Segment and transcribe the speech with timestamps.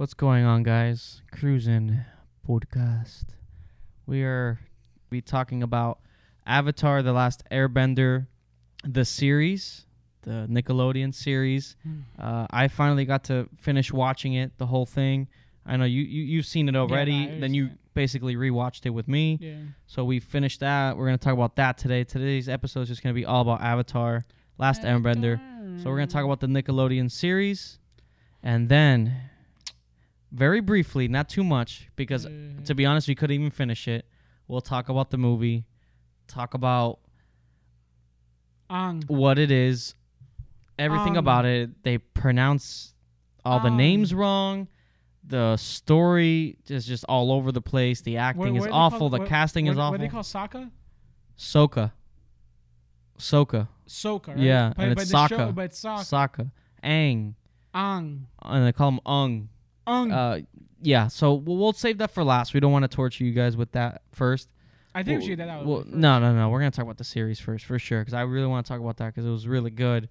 [0.00, 1.20] What's going on, guys?
[1.30, 2.00] Cruising
[2.48, 3.24] podcast.
[4.06, 4.58] We are
[5.10, 5.98] be talking about
[6.46, 8.26] Avatar: The Last Airbender,
[8.82, 9.84] the series,
[10.22, 11.76] the Nickelodeon series.
[12.18, 15.28] Uh, I finally got to finish watching it, the whole thing.
[15.66, 17.26] I know you, you you've seen it already.
[17.26, 17.92] nah, I then you understand.
[17.92, 19.36] basically rewatched it with me.
[19.38, 19.56] Yeah.
[19.86, 20.96] So we finished that.
[20.96, 22.04] We're gonna talk about that today.
[22.04, 24.24] Today's episode is just gonna be all about Avatar:
[24.56, 25.38] Last Airbender.
[25.82, 27.78] So we're gonna talk about the Nickelodeon series,
[28.42, 29.29] and then,
[30.32, 32.30] very briefly, not too much, because Uh,
[32.64, 34.06] to be honest, we couldn't even finish it.
[34.48, 35.66] We'll talk about the movie,
[36.26, 37.00] talk about
[38.68, 39.02] Ang.
[39.08, 39.94] what it is,
[40.78, 41.82] everything Um, about it.
[41.82, 42.94] They pronounce
[43.44, 44.68] all the um, names wrong.
[45.24, 48.00] The story is just all over the place.
[48.00, 48.98] The acting What- is what do they awful.
[48.98, 49.90] call- the what- casting what, is awful.
[49.92, 50.70] What do they call Sokka?
[51.36, 51.92] Soka.
[53.18, 53.68] Soka.
[53.86, 54.38] Soka, right?
[54.38, 55.28] Yeah, but, and it's the Sokka.
[55.28, 56.04] Show, but it's Sokka.
[56.04, 56.50] Sokka.
[56.82, 57.34] Ang.
[57.74, 58.26] Ang.
[58.42, 59.48] And they call him Ung.
[59.90, 60.12] Ang.
[60.12, 60.40] Uh,
[60.82, 62.54] yeah, so we'll, we'll save that for last.
[62.54, 64.48] We don't want to torture you guys with that first.
[64.94, 65.66] I think Well, we should get that out.
[65.66, 66.48] well, no, no, no.
[66.48, 68.80] We're gonna talk about the series first, for sure, because I really want to talk
[68.80, 70.08] about that because it was really good.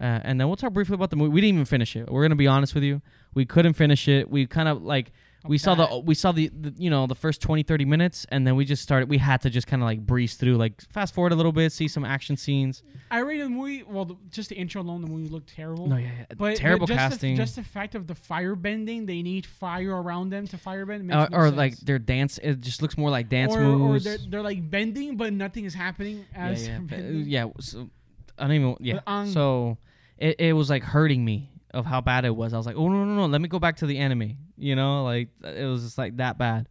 [0.00, 1.30] Uh, and then we'll talk briefly about the movie.
[1.30, 2.10] We didn't even finish it.
[2.10, 3.02] We're gonna be honest with you.
[3.34, 4.28] We couldn't finish it.
[4.30, 5.12] We kind of like
[5.46, 8.46] we saw the we saw the, the you know the first 20 30 minutes and
[8.46, 11.14] then we just started we had to just kind of like breeze through like fast
[11.14, 12.82] forward a little bit see some action scenes
[13.12, 13.82] I rated the movie.
[13.82, 15.88] Well, the, just the intro alone, the movie looked terrible.
[15.88, 16.24] no yeah, yeah.
[16.36, 20.00] But, terrible just casting The, just the fact of the fire bending, they need fire
[20.00, 21.12] around them to fire bend.
[21.12, 21.56] Uh, or sense.
[21.56, 24.70] like their dance it just looks more like dance or, moves Or they're, they're like
[24.70, 26.78] bending, but nothing is happening yeah, as yeah.
[26.82, 27.24] bending.
[27.26, 27.90] yeah so,
[28.38, 29.76] i don't even yeah um, so
[30.18, 32.88] it, it was like hurting me of how bad it was i was like oh
[32.88, 35.82] no no no let me go back to the anime you know like it was
[35.82, 36.68] just like that bad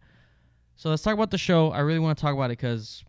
[0.75, 3.03] so let's talk about the show i really want to talk about it because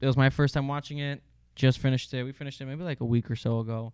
[0.00, 1.22] it was my first time watching it
[1.54, 3.92] just finished it we finished it maybe like a week or so ago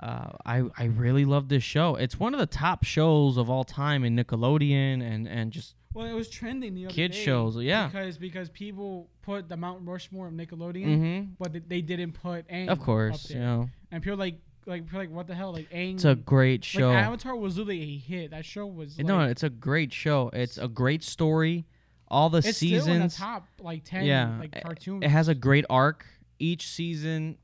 [0.00, 1.96] uh, I, I really love this show.
[1.96, 6.06] It's one of the top shows of all time in Nickelodeon and, and just Well,
[6.06, 7.88] it was trending the other Kid shows, yeah.
[7.88, 11.28] Because because people put the Mount Rushmore of Nickelodeon, mhm.
[11.38, 12.68] but they- didn't put Aang.
[12.68, 15.94] of course, you know, And people like like like what the hell like Aang.
[15.94, 16.92] it's a great like show.
[16.92, 18.30] Avatar was really a hit.
[18.30, 20.30] That show was like, no, it's a great show.
[20.32, 21.66] It's a great story.
[22.06, 22.82] All the it's seasons.
[22.84, 25.02] still in the top like ten Yeah, like it- cartoons.
[25.04, 26.06] It has a great arc.
[26.38, 27.36] Each season,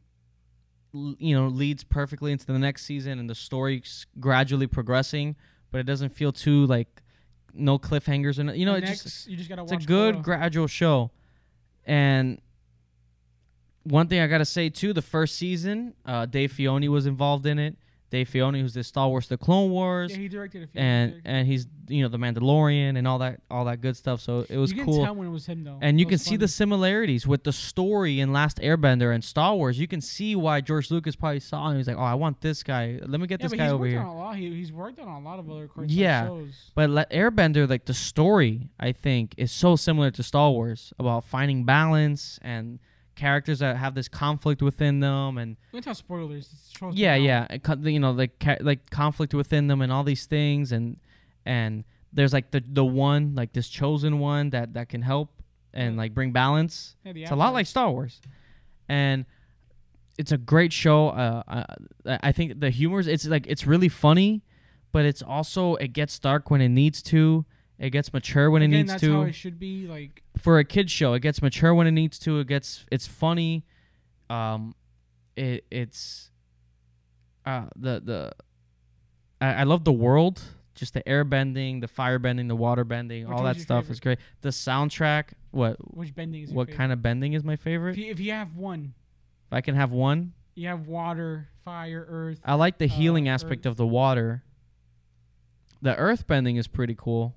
[0.93, 5.35] you know, leads perfectly into the next season, and the story's gradually progressing.
[5.73, 7.03] But it doesn't feel too like
[7.53, 8.75] no cliffhangers or no, you know.
[8.75, 10.23] And It next, just you just gotta it's a good Korra.
[10.23, 11.11] gradual show.
[11.85, 12.41] And
[13.85, 17.59] one thing I gotta say too, the first season, uh, Dave Filoni was involved in
[17.59, 17.77] it.
[18.11, 20.81] Dave Filoni, who's the Star Wars: The Clone Wars, yeah, he directed a few.
[20.81, 24.21] and directed- and he's you know the Mandalorian and all that all that good stuff.
[24.21, 25.03] So it was you cool.
[25.05, 25.79] tell when it was him though.
[25.83, 29.25] And It you can was see the similarities with the story in Last Airbender and
[29.25, 29.81] Star Wars.
[29.81, 31.79] You can see why George Lucas probably saw him.
[31.79, 33.01] He's like, "Oh, I want this guy.
[33.05, 34.37] Let me get yeah, this guy he's over here." on a lot.
[34.37, 36.27] He, he's worked on a lot of other cartoon Yeah.
[36.27, 36.71] shows.
[36.77, 41.65] But Airbender, like the story, I think is so similar to Star Wars about finding
[41.65, 42.79] balance and
[43.15, 46.49] characters that have this conflict within them, and We can spoilers.
[46.53, 47.47] It's yeah, yeah,
[47.85, 50.99] you know, like ca- like conflict within them and all these things, and
[51.45, 55.31] and there's like the the one like this chosen one that that can help
[55.73, 56.97] and like bring balance.
[57.05, 58.21] Yeah, It's a lot like Star Wars,
[58.89, 59.25] and
[60.19, 61.09] it's a great show.
[61.09, 61.43] Uh,
[62.07, 64.43] I, I think the humor's it's like it's really funny,
[64.93, 67.45] but it's also it gets dark when it needs to.
[67.79, 69.13] It gets mature when Again, it needs that's to.
[69.15, 69.87] how it should be.
[69.87, 72.39] Like For a kids show, it gets mature when it needs to.
[72.41, 73.65] It gets it's funny.
[74.31, 74.75] Um,
[75.37, 76.31] it it's
[77.45, 78.33] uh the the
[79.41, 80.41] I, I love the world.
[80.77, 83.93] Just the air bending, the fire bending, the water bending, Which all that stuff favorite?
[83.93, 84.19] is great.
[84.41, 86.79] The soundtrack, what which bending is what favorite?
[86.79, 87.93] kind of bending is my favorite?
[87.93, 88.95] If you, if you have one,
[89.49, 92.41] If I can have one, you have water, fire, earth.
[92.45, 93.71] I like the Uh, healing aspect earth.
[93.73, 94.43] of the water.
[95.83, 97.37] The earth bending is pretty cool.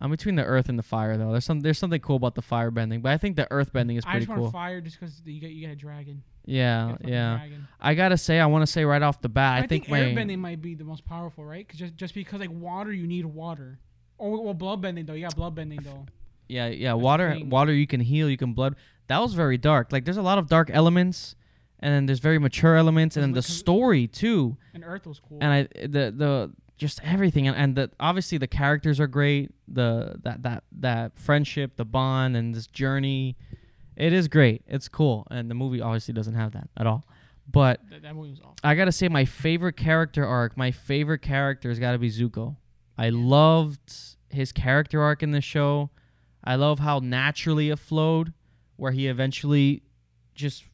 [0.00, 1.30] I'm between the earth and the fire though.
[1.32, 3.96] There's some there's something cool about the fire bending, but I think the earth bending
[3.96, 4.04] is.
[4.06, 4.42] I pretty just cool.
[4.44, 6.22] want fire just because you get you get a dragon.
[6.46, 7.36] You yeah, a yeah.
[7.38, 7.68] dragon.
[7.80, 10.38] I gotta say, I want to say right off the bat, I, think, my airbending
[10.38, 11.66] might be the most powerful, right?
[11.66, 13.78] 'Cause just just because like water, you need water.
[14.18, 15.14] Or well, blood bending though.
[15.14, 16.06] You got blood bending though.
[16.48, 17.48] yeah yeah water thing.
[17.48, 18.76] water you can heal, you can blood.
[19.06, 19.90] That was very dark.
[19.92, 21.34] Like there's a lot of dark elements,
[21.80, 24.56] and then there's very mature elements, and then the Because- story too.
[24.74, 25.38] And earth was cool.
[25.40, 26.52] and I the the
[26.84, 31.76] just everything and, and the obviously the characters are great the that that that friendship
[31.76, 33.36] the bond and this journey
[33.96, 37.06] it is great it's cool and the movie obviously doesn't have that at all
[37.50, 38.56] but That, that movie was awful.
[38.62, 42.56] I gotta say my favorite character arc my favorite character has got to be Zuko.
[42.98, 43.92] I loved
[44.28, 45.90] his character arc in the show.
[46.42, 48.34] I love how naturally it flowed
[48.76, 49.82] where he eventually
[50.34, 50.64] just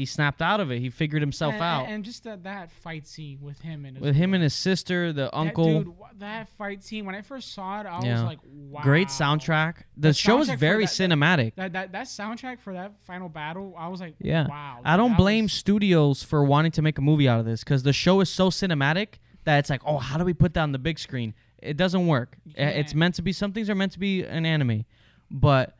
[0.00, 0.80] he snapped out of it.
[0.80, 1.86] He figured himself and, out.
[1.86, 5.12] and, just that that fight scene with him and his with him and his sister,
[5.12, 5.82] the That uncle.
[5.84, 8.12] dude, that fight scene when I first saw it, I Yeah.
[8.14, 8.80] was like, wow.
[8.82, 9.76] Great soundtrack.
[9.96, 11.54] The, The show is soundtrack very that- cinematic.
[11.54, 14.46] That, that that soundtrack for that final battle, I was like, Yeah.
[14.48, 14.80] wow.
[14.84, 17.82] I don't blame was- studios for wanting to make a movie out of this because
[17.84, 19.14] the show is so cinematic
[19.44, 21.34] that it's like, oh, how do we put that on the big screen?
[21.62, 22.36] It doesn't work.
[22.46, 23.32] You I- It's meant to be.
[23.32, 24.84] Some things are meant to be an anime,
[25.30, 25.76] but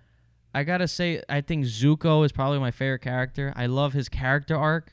[0.55, 3.53] I gotta say, I think Zuko is probably my favorite character.
[3.57, 4.93] I love his character arc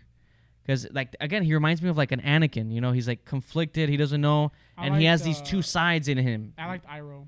[0.62, 2.72] because, like, again, he reminds me of like an Anakin.
[2.72, 3.90] You know, he's like conflicted.
[3.90, 6.54] He doesn't know, I and he has these uh, two sides in him.
[6.58, 7.28] I liked Iroh.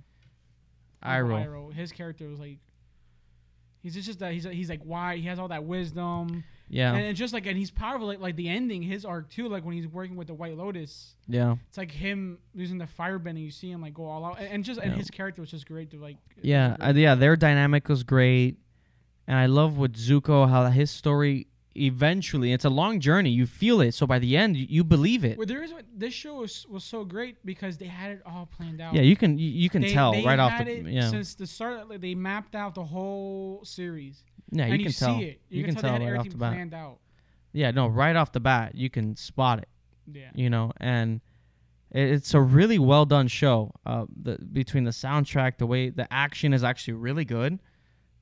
[1.02, 1.46] Uncle Iroh.
[1.46, 1.74] Iroh.
[1.74, 2.60] His character was like,
[3.82, 7.04] he's just, just that he's he's like why he has all that wisdom Yeah, and,
[7.06, 9.74] and just like and he's powerful like like the ending his arc too like when
[9.76, 11.16] he's working with the White Lotus.
[11.28, 13.44] yeah, It's like him using the firebending.
[13.44, 14.98] You see him like go all out, and, and just and Yeah.
[14.98, 16.18] his character was just great to like.
[16.42, 17.16] yeah, uh, yeah.
[17.16, 18.58] Their dynamic was great,
[19.28, 22.52] and I love with Zuko how his story eventually.
[22.54, 23.30] It's a long journey.
[23.30, 25.38] You feel it, so by the end, you, you believe it.
[25.38, 28.82] Well, there is this show was, was so great because they had it all planned
[28.82, 28.94] out.
[28.94, 31.48] Yeah, you can you, you can They- tell they right off the yeah since the
[31.48, 31.90] start.
[31.90, 34.24] Like, they mapped out the whole series.
[34.52, 35.42] Yeah you and can you tell see it.
[35.50, 36.74] You, you can, can tell, tell right off the bat.
[36.74, 36.98] out.
[37.54, 39.68] yeah no right off the bat you can spot it
[40.12, 40.30] Yeah.
[40.34, 41.22] you know and
[41.92, 46.54] it's a really well done show uh the between the soundtrack the way the action
[46.54, 47.60] is actually really good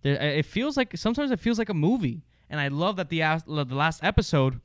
[0.03, 3.21] there, it feels like sometimes it feels like a movie and I love that the
[3.23, 4.61] as- the last episode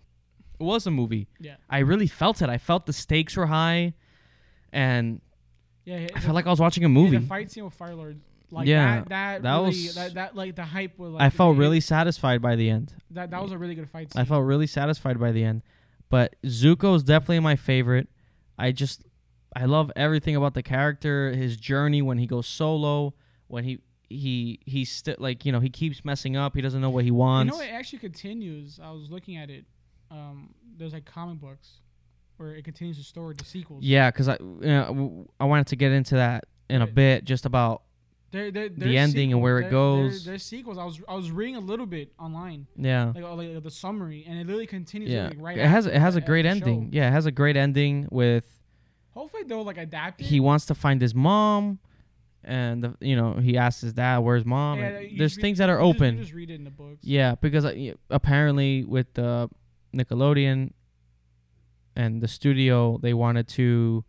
[0.60, 1.56] was a movie Yeah.
[1.68, 3.94] I really felt it I felt the stakes were high
[4.72, 5.20] and
[5.84, 6.06] Yeah.
[6.14, 8.20] I felt like I was watching a movie the fight scene with Fire Lord.
[8.52, 11.12] Like Yeah, that, that, that really, was- that, that like the hype was.
[11.12, 14.12] Like, I felt really satisfied by the end that that was a really good fight
[14.12, 14.20] scene.
[14.20, 15.62] I felt really satisfied by the end.
[16.10, 18.08] But Zuko is definitely my favorite.
[18.58, 19.02] I just
[19.56, 23.14] I love everything about the character, his journey when he goes solo,
[23.48, 26.90] when he he he's still like, you know, he keeps messing up, he doesn't know
[26.90, 27.54] what he You wants.
[27.56, 28.78] know, it actually continues.
[28.82, 29.64] I was looking at it.
[30.10, 31.80] Um, there's like comic books
[32.36, 33.82] where it continues the story, the sequels.
[33.82, 37.46] yeah, cuz I you know, I wanted to get into that in a bit just
[37.46, 37.82] about
[38.32, 40.24] They're, they're, the they're ending and where it goes.
[40.24, 40.78] They're sequels.
[40.78, 43.12] I was I was reading a little bit online, yeah.
[43.14, 45.10] like, uh, like the summary, and it literally continues.
[45.10, 45.28] Yeah.
[45.28, 46.86] Like, right it has it has a great ending.
[46.86, 46.96] show.
[46.96, 48.46] Yeah, it has a great ending with
[49.10, 50.24] Hopefully they'll like adapt it.
[50.24, 51.78] he wants to find his mom
[52.44, 55.42] and the, you know, he asks his dad, "Where's mom?" Yeah, And there's just read-
[55.42, 56.14] things that are just- open.
[56.16, 57.00] You just read it in the books.
[57.04, 59.48] Yeah, because uh, apparently with the
[59.94, 60.72] Nickelodeon
[61.94, 64.04] and the studio, they wanted to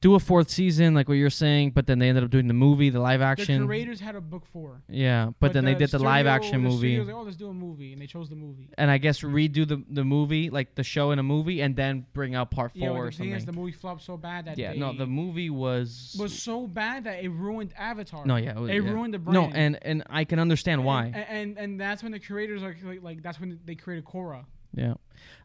[0.00, 2.54] do a fourth season, like what you're saying, but then they ended up doing the
[2.54, 3.60] movie, the live action.
[3.60, 6.70] The creators had a book four, yeah, but, then they did the live action the
[6.70, 8.70] movie, Like, oh, let's do a movie, and they chose the movie.
[8.78, 12.06] and I guess redo the the movie, like the show in a movie, and then
[12.14, 14.46] bring out part Yeah, four but or the thing is, the movie flopped so bad
[14.46, 16.16] that Yeah, no, the movie was.
[16.18, 18.24] was so bad that it ruined Avatar.
[18.24, 18.90] no, yeah, it, was- it yeah.
[18.90, 19.34] ruined the brand.
[19.34, 21.06] No, and and I can understand why.
[21.14, 24.44] And, and and that's when the creators are like, like that's when they created Korra.
[24.74, 24.94] Yeah,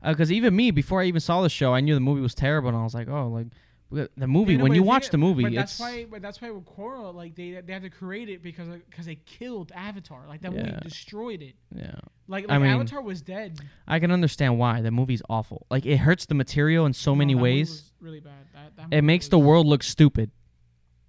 [0.04, 2.36] uh, because even me, before I even saw the show, I knew the movie was
[2.36, 3.48] terrible, and I was like, oh, like
[3.92, 4.58] the- movie.
[4.58, 6.06] Know, when you watch thing- the movie, but it's that's why.
[6.10, 9.16] But that's why with Korra, like they they have to create it because because they
[9.16, 10.26] killed Avatar.
[10.28, 11.56] Like that movie destroyed it.
[11.76, 11.96] yeah.
[12.28, 13.60] Like, I like mean, Avatar was dead.
[13.88, 15.68] I can understand why the movie's awful.
[15.70, 17.94] Like it hurts the material in so No, many ways.
[18.00, 18.34] really bad.
[18.54, 20.32] That, that It makes the world look stupid.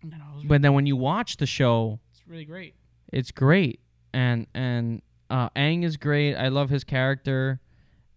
[0.02, 2.74] No, it But then when you watch the show, it's really great.
[3.12, 3.80] it's great.
[4.12, 5.00] And and
[5.30, 6.34] uh Aang is great.
[6.34, 7.60] I love his character.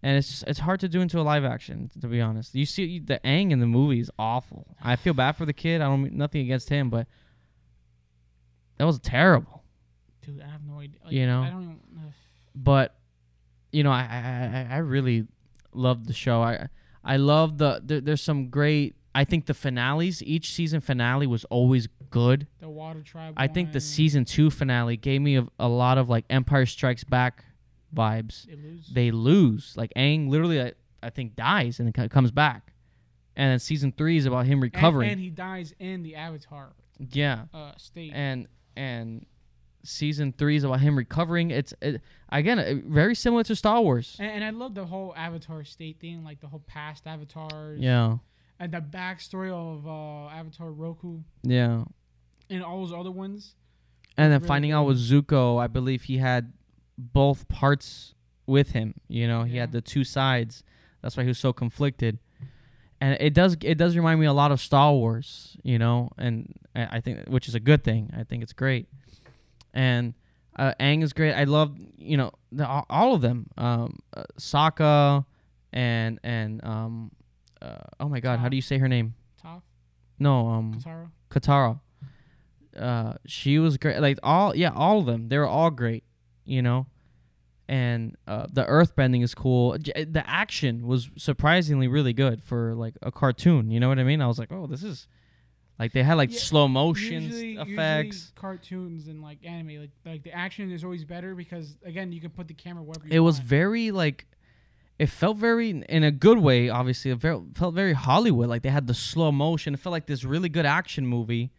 [0.01, 2.56] And it's it's hard to do into a live action, to be honest.
[2.56, 4.75] You see the Ang in the movie is awful.
[4.81, 5.81] I feel bad for the kid.
[5.81, 7.06] I don't mean nothing against him, but
[8.77, 9.63] that was terrible.
[10.25, 11.00] Dude, I have no idea.
[11.03, 11.41] Like, You know?
[11.41, 11.79] I don't even.
[11.98, 12.12] Uh,
[12.56, 12.96] but
[13.72, 15.27] you know, I I, I- I really
[15.74, 16.41] loved the show.
[16.41, 16.68] I
[17.03, 18.96] I love the there, there's some great.
[19.15, 22.48] I think the finales, each season finale was always good.
[22.60, 23.34] the Water Tribe.
[23.36, 27.03] I think the season two finale gave me a, a lot of like Empire Strikes
[27.03, 27.44] Back
[27.93, 28.46] vibes.
[28.46, 28.88] They lose.
[28.88, 32.74] They lose like Aang literally I, I think dies and then comes back,
[33.36, 35.12] and then season three is about him recovering.
[35.12, 36.74] and, he dies in the Avatar
[37.12, 38.12] yeah, uh, state.
[38.13, 39.25] and and
[39.84, 41.51] season three is about him recovering.
[41.51, 44.17] It's it, again very similar to Star Wars.
[44.19, 47.79] And, and I love the whole Avatar state thing, like the whole past avatars.
[47.79, 48.17] Yeah,
[48.60, 51.84] And the backstory of uh, Avatar Roku yeah.
[52.50, 53.55] and all those other ones.
[54.17, 56.51] And then really finding out with Zuko, I believe he had
[57.00, 58.13] both parts
[58.46, 58.94] with him.
[59.08, 60.63] You know, he had the two sides.
[61.01, 62.20] That's why he was so conflicted.
[63.01, 66.53] And it does it does remind me a lot of Star Wars, you know, and
[66.75, 68.12] I think which is a good thing.
[68.18, 68.89] I think it's great.
[69.74, 70.13] And
[70.58, 71.34] uh, Aang is great.
[71.34, 73.48] I love you know the, all- of them.
[73.58, 75.24] Um, uh, Sokka
[75.72, 77.12] and and um,
[77.62, 79.13] uh, oh my God, how do you say her name?
[79.41, 79.62] Toph,
[80.20, 81.10] No, um, Katara.
[81.29, 81.79] Katara.
[82.77, 84.00] Uh, she was great.
[84.01, 85.29] Like all, yeah, all of them.
[85.29, 86.03] They were all great,
[86.50, 86.88] you know.
[87.68, 89.77] and uh, the earth bending is cool.
[89.77, 93.70] J- The action was surprisingly really good for like a cartoon.
[93.72, 94.22] You know what I mean?
[94.22, 95.08] I was like, oh, this is
[95.77, 98.15] like they had like Yeah, slow motion usually, effects.
[98.18, 102.20] Usually cartoons and like anime, like like the action is always better because again you
[102.22, 103.46] can put the camera wherever you it was want.
[103.48, 104.25] very like
[104.98, 108.86] it felt very in a good way obviously it felt very hollywood like they had
[108.88, 111.51] the slow motion it felt like this really good action movie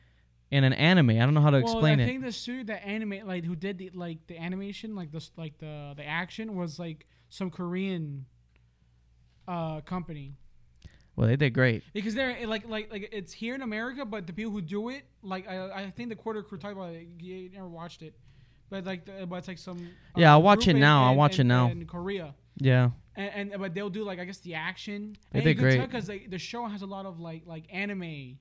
[0.50, 2.32] in an anime i don't know how to well, explain I it I think the
[2.32, 6.04] studio that animate like who did the like the animation like this like the the
[6.04, 8.26] action was like some Korean
[9.46, 10.34] uh company
[11.16, 14.32] well they did great because they're like like like it's here in America but the
[14.32, 17.50] people who do it like I, I think the Corridor Crew talked about it you
[17.52, 18.14] never watched it
[18.68, 21.18] but like the, but it's like some uh, Yeah, I'll watch it now, I'll in-
[21.18, 21.68] watch it now.
[21.68, 25.16] in Korea yeah and, and but they'll do like I guess the action.
[25.32, 25.80] They and did great.
[25.80, 28.38] because like, the show has a lot of like like anime.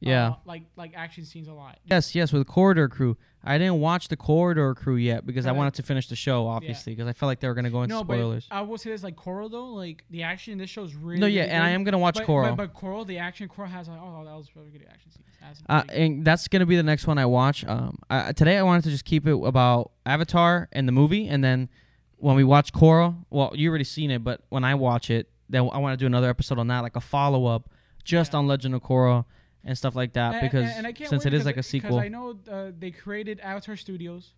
[0.00, 1.78] Yeah uh, like like action scenes a lot.
[1.84, 5.72] yes yes with corridor crew i didn't watch the corridor crew yet because i wanted
[5.74, 7.94] to finish the show obviously because i felt like they were going to go into
[7.94, 10.68] No, spoilers but I will say this: like Korra though, like the action in this
[10.68, 11.20] show is really.
[11.20, 13.18] no yeah really and i am going to watch but, Korra But, but Korra, the
[13.18, 15.24] action Korra has like oh that was really good action scenes.
[15.40, 17.64] That's Uh, and that's gonna be the next one I watch.
[17.64, 21.42] Um, I, today I wanted to just keep it about Avatar and the movie, and
[21.44, 21.68] then
[22.16, 25.68] when we watch Korra, well, you already seen it, but when I watch it, then
[25.72, 27.70] I want to do another episode on that, like a follow up,
[28.02, 28.38] just Yeah.
[28.40, 29.24] on Legend of Korra
[29.66, 32.08] and stuff like that, and- because and- and since it is like a sequel, I
[32.08, 34.32] know uh, they created Avatar Studios.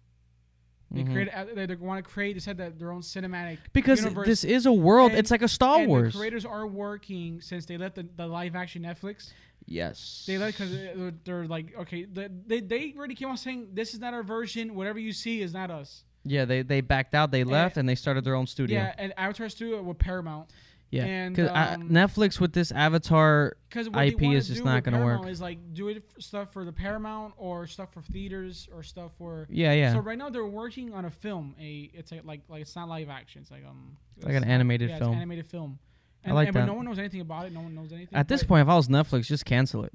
[0.91, 1.13] They Mhm.
[1.13, 1.35] created.
[1.35, 2.33] uh, They, want to create.
[2.33, 3.59] They said that their own cinematic.
[3.75, 4.27] because universe.
[4.27, 5.11] this is a world.
[5.11, 6.15] and- it's like a Star and Wars.
[6.15, 9.31] The creators are working since they left the, the live action Netflix.
[9.67, 13.69] yes, They let because they're, they're like okay, they, they they already came out saying
[13.75, 14.75] this is not our version.
[14.75, 16.05] Whatever you see is not us.
[16.25, 18.81] yeah, they they backed out, they left, and they started their own studio.
[18.81, 20.49] Yeah, and Avatar Studio with Paramount.
[20.91, 25.27] Yeah, because um, Netflix with this Avatar IP is just not gonna work.
[25.27, 29.47] Is like do it stuff for the Paramount or stuff for theaters or stuff for.
[29.51, 29.93] Yeah, yeah.
[29.93, 31.55] So right now they're working on a film.
[31.61, 33.43] A it's a, like like it's not live action.
[33.43, 33.97] It's like um.
[34.23, 35.11] Like an animated yeah, film.
[35.11, 35.79] It's an animated film.
[36.25, 36.61] I like and, that.
[36.61, 37.53] But no one knows anything about it.
[37.53, 38.17] No one knows anything.
[38.17, 39.93] At this point, if I was Netflix, just cancel it.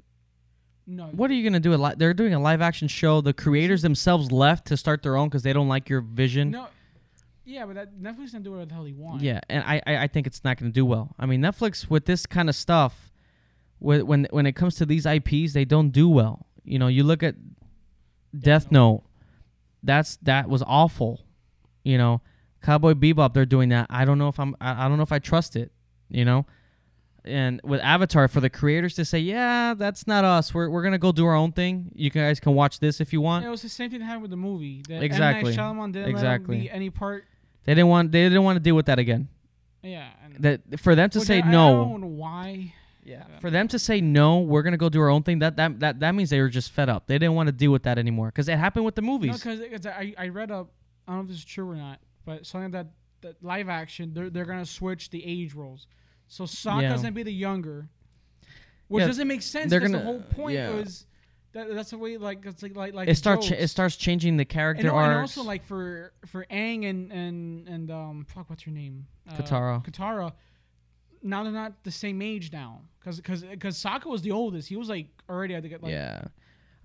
[0.86, 1.06] no.
[1.06, 1.74] What are you gonna do?
[1.74, 3.20] A li- they're doing a live action show.
[3.20, 6.52] The creators themselves left to start their own because they don't like your vision.
[6.52, 6.68] No.
[7.44, 9.22] Yeah, but that Netflix can do whatever the hell he wants.
[9.22, 11.14] Yeah, and I, I I think it's not gonna do well.
[11.18, 13.12] I mean, Netflix with this kind of stuff,
[13.80, 16.46] with when when it comes to these IPs, they don't do well.
[16.64, 17.34] You know, you look at
[18.38, 19.02] Death Note.
[19.82, 21.20] That's that was awful.
[21.84, 22.22] You know,
[22.62, 23.34] Cowboy Bebop.
[23.34, 23.86] They're doing that.
[23.90, 24.56] I don't know if I'm.
[24.60, 25.70] I, I don't know if I trust it.
[26.08, 26.46] You know.
[27.26, 30.52] And with Avatar, for the creators to say, "Yeah, that's not us.
[30.52, 31.90] We're, we're gonna go do our own thing.
[31.94, 34.22] You guys can watch this if you want." It was the same thing that happened
[34.22, 34.82] with the movie.
[34.88, 35.52] That Exactly.
[35.52, 35.56] M.
[35.56, 36.56] Night Shyamalan didn't Exactly.
[36.56, 37.24] let him be any part.
[37.64, 38.12] They didn't want.
[38.12, 39.28] They didn't want to deal with that again.
[39.82, 40.08] Yeah.
[40.24, 41.96] And That for them to say I, no.
[41.98, 42.72] why.
[43.04, 43.24] Yeah.
[43.40, 45.40] For them to say no, we're gonna go do our own thing.
[45.40, 47.06] That that that, that means they were just fed up.
[47.06, 49.42] They didn't want to deal with that anymore because it happened with the No, movies.
[49.42, 50.70] because I, I read up.
[51.06, 52.86] I don't know if this is true or not, but something that,
[53.20, 55.86] that live action they're they're gonna switch the age roles.
[56.28, 56.96] So Sokka's Yeah.
[56.96, 57.88] gonna be the younger,
[58.88, 59.68] which Yeah, doesn't make sense.
[59.70, 60.70] they're Because the whole point yeah.
[60.70, 61.04] was
[61.54, 63.48] that that's the way like it's like like like it starts.
[63.48, 65.08] Ch- it starts changing the and, character no, arcs.
[65.08, 69.34] and also like for for Aang and and and um fuck what's her name uh,
[69.34, 69.84] Katara.
[69.84, 70.32] Katara.
[71.22, 74.68] Now they're not the same age now because because because Sokka was the oldest.
[74.68, 76.24] He was like already had to get like yeah.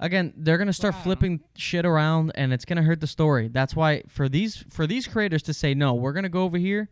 [0.02, 3.50] Again, they're gonna start I flipping shit around, and it's gonna hurt the story.
[3.50, 6.90] That's why for these for these creators to say no, we're gonna go over here.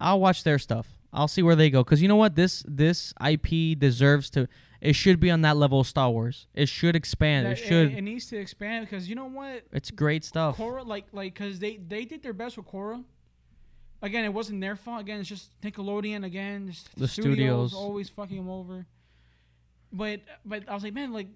[0.00, 0.86] I'll watch their stuff.
[1.12, 1.82] I'll see where they go.
[1.84, 4.48] Cause you know what, this this IP deserves to.
[4.80, 6.46] It should be on that level of Star Wars.
[6.54, 7.46] It should expand.
[7.46, 7.92] that- It should.
[7.92, 10.56] It, needs to expand because you know what it's great stuff.
[10.56, 13.02] Korra, like, like, cause they they did their best with Korra.
[14.02, 15.00] Again, it wasn't their fault.
[15.00, 16.24] Again, it's just Nickelodeon.
[16.24, 17.72] Again, just The studios.
[17.74, 18.86] always fucking them over.
[19.92, 21.28] But but I was like, man, like,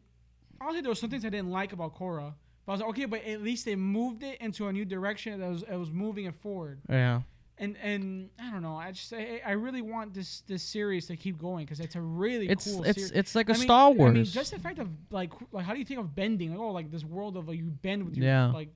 [0.60, 2.34] honestly, there was some things I didn't like about Korra.
[2.66, 5.40] But I was like, okay, but at least they moved it into a new direction.
[5.40, 6.80] That was it was moving it forward.
[6.88, 7.22] Yeah.
[7.62, 8.74] And and I don't know.
[8.76, 12.00] I just I, I really want this this series to keep going because it's a
[12.00, 13.10] really It's cool it's series.
[13.12, 14.10] it's like a I mean- Star Wars.
[14.10, 16.50] I mean, just the fact of like, like, how do you think of bending?
[16.52, 18.46] Like, oh, like this world of like you bend with your Yeah.
[18.46, 18.70] like,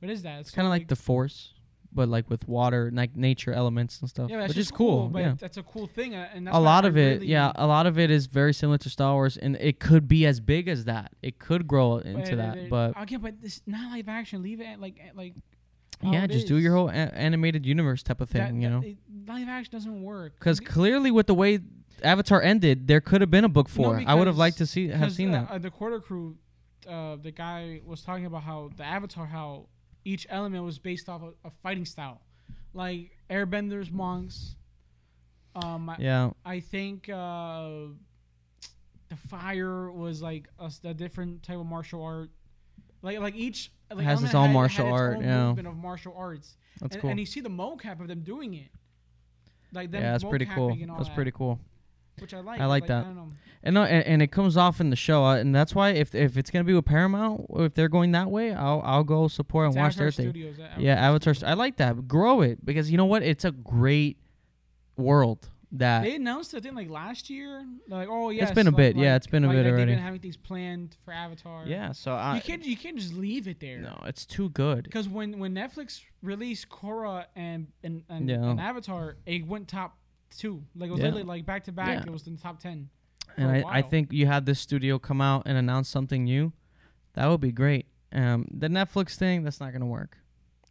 [0.00, 0.40] what is that?
[0.40, 1.54] it's kind of like the Force,
[1.94, 5.08] but like with water, like nature elements and stuff, yeah, which just is cool.
[5.08, 5.34] But yeah.
[5.40, 7.66] that's a cool thing, uh, and that's A lot I of it, really- yeah, a
[7.66, 10.68] lot of it is very similar to Star Wars, and it could be as big
[10.68, 11.12] as that.
[11.22, 14.42] It could grow into uh, that, but okay, but this not live action.
[14.42, 15.36] Leave it at, like at, like.
[16.02, 18.80] How yeah, just do your whole a- animated universe type of thing, That- you know.
[18.82, 21.58] it- live action doesn't work Because clearly, with the way
[22.02, 24.02] Avatar ended, there could have been a book No, four.
[24.06, 25.50] I would have liked to see have seen uh, that.
[25.50, 26.36] uh, the Corridor Crew,
[26.86, 29.68] uh, the guy was talking about how the Avatar, how
[30.04, 32.20] each element was based off of a fighting style,
[32.74, 34.54] like Airbenders, monks.
[35.56, 37.70] Um, Yeah, I think uh,
[39.08, 40.48] the fire was like
[40.84, 42.30] a different type of martial art.
[43.06, 45.46] Like like each like Has its own had- had martial its art, own yeah.
[45.46, 46.56] movement of martial arts.
[46.80, 47.10] That's and, cool.
[47.10, 48.68] and you see the mocap of them doing it.
[49.72, 50.70] Like them yeah, that's pretty cool.
[50.70, 51.60] mocapping and all That's that, pretty cool.
[52.18, 52.60] Which I like.
[52.60, 53.04] I like that.
[53.04, 53.12] I.
[53.62, 56.14] And no, and, and it comes off in the show, uh, and that's why if
[56.14, 59.66] if it's gonna be with Paramount, if they're going that way, I'll I'll go support
[59.66, 60.26] and watch Avatar their thing.
[60.30, 61.34] Studios, uh, Yeah, Avatar.
[61.44, 62.08] I like that.
[62.08, 63.22] Grow it because you know what?
[63.22, 64.16] It's a great
[64.96, 65.48] world.
[65.78, 67.64] That They announced it, I think, like last year.
[67.88, 68.96] Like, oh yeah, it's been a bit.
[68.96, 69.92] Yeah, it's been a like, bit like already.
[69.92, 71.64] They've been having things planned for Avatar.
[71.66, 71.92] yeah.
[71.92, 73.78] So I you can't you can't just leave it there.
[73.78, 74.84] no, it's too good.
[74.84, 78.36] Because when when Netflix released Korra and and, and, Yeah.
[78.36, 79.96] and Avatar, it went top
[80.36, 80.62] two.
[80.74, 81.06] Like it was Yeah.
[81.06, 82.04] literally like back to back.
[82.04, 82.06] Yeah.
[82.06, 82.88] It was in the top ten.
[83.36, 86.54] And I, I, think you had this studio come out and announce something new.
[87.14, 87.86] That would be great.
[88.12, 90.16] Um, the Netflix thing, that's not gonna work.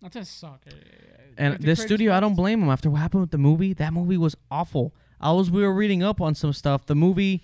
[0.01, 0.61] That just suck.
[1.37, 2.69] And this studio, I don't blame them.
[2.69, 4.93] After what happened with the movie, that movie was awful.
[5.19, 6.85] I was we were reading up on some stuff.
[6.85, 7.43] The movie,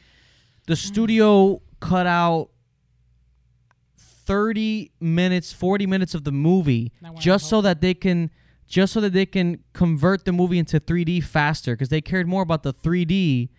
[0.68, 0.78] the mm.
[0.78, 2.50] studio cut out
[3.98, 8.30] thirty minutes, forty minutes of the movie Not when I just so that they can,
[8.68, 12.44] just so that they can convert the movie into 3D faster because they cared more
[12.44, 13.50] about the 3D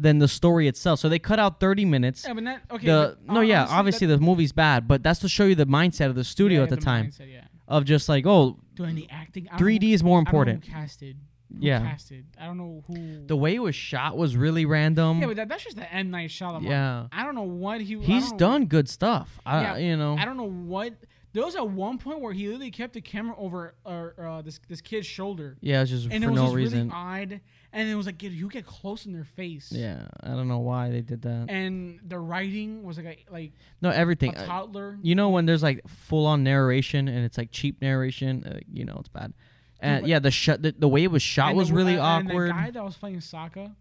[0.00, 1.00] than the story itself.
[1.00, 2.24] So they cut out thirty minutes.
[2.26, 2.86] Yeah, but that, okay.
[2.86, 6.06] the but, no, yeah, obviously the movie's bad, but that's to show you the mindset
[6.06, 7.44] of the studio yeah, at the, time mindset, yeah.
[7.68, 9.46] Of just like, oh, Doing the acting.
[9.58, 10.62] 3D is more I don't know important.
[10.64, 11.16] casted.
[11.52, 11.80] Who Yeah.
[11.80, 12.24] Casted.
[12.40, 13.26] I don't know who.
[13.26, 15.20] The way it was shot was really random.
[15.20, 16.64] yeah, but that, that's just the M Night Shyamalan.
[16.64, 17.06] Yeah.
[17.12, 17.98] I don't know what he.
[18.00, 19.38] He's done good stuff.
[19.46, 20.16] I, Yeah, you know.
[20.18, 20.94] I don't know what.
[21.34, 24.58] There was at one point where he literally kept the camera over uh, uh, this
[24.66, 26.78] this kid's shoulder, Yeah, it's just and for it was no just reason.
[26.88, 27.40] really odd.
[27.72, 29.70] And it was like, you get close in their face.
[29.70, 31.46] yeah, I don't know why they did that.
[31.50, 34.34] And the writing was like a, like no, a everything.
[34.34, 34.98] Uh, toddler.
[35.02, 38.84] you know when there's like full on narration and it's like cheap narration, uh, you
[38.86, 39.34] know it's bad.
[39.80, 42.28] And but- yeah, the shot, the, the way it was shot was the- really and
[42.28, 42.48] awkward.
[42.50, 43.74] the guy that was playing Sokka,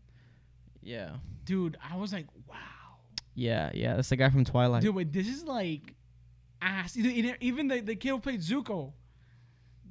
[0.83, 1.11] yeah,
[1.45, 2.55] dude, I was like, wow,
[3.35, 3.95] yeah, yeah.
[3.95, 4.83] That's the guy from Twilight.
[4.83, 5.95] dude, but this is like
[6.61, 6.97] ass.
[6.97, 8.91] Even the the kid who played Zuko.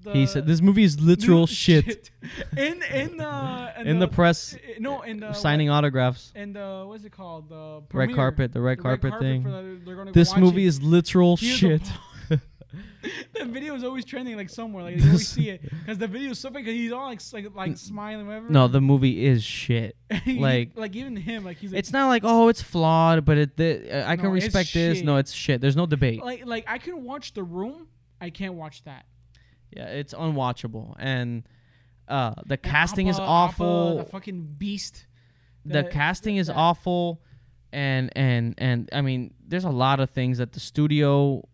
[0.02, 2.10] The, he said this movie is literal shit.
[2.56, 7.04] in in the In the press, uh, no in the signing autographs, and the what's
[7.04, 9.42] it called the red carpet, the red The carpet thing.
[9.42, 10.68] the- they're gonna go This movie it.
[10.68, 11.82] is literal Here's shit.
[13.34, 16.30] the video is always trending like somewhere like you always see it because the video
[16.32, 19.42] is so big 'cause he's all like like, like smiling whatever No, the movie is
[19.44, 19.96] shit.
[20.26, 23.56] Like- like even him like he's like, It's not like oh, it's flawed, but it.
[23.56, 25.02] The, uh, I can No, respect this.
[25.02, 25.60] No, it's shit.
[25.60, 26.22] There's no debate.
[26.22, 27.86] like like I can watch the room
[28.20, 29.06] I can't watch that
[29.70, 31.42] Yeah, it's unwatchable, and
[32.08, 33.94] uh, the And casting is awful.
[33.98, 35.06] Appa, the fucking beast
[35.64, 37.20] the the- casting the- is awful,
[37.72, 41.46] and and and I mean, there's a lot of things that the studio,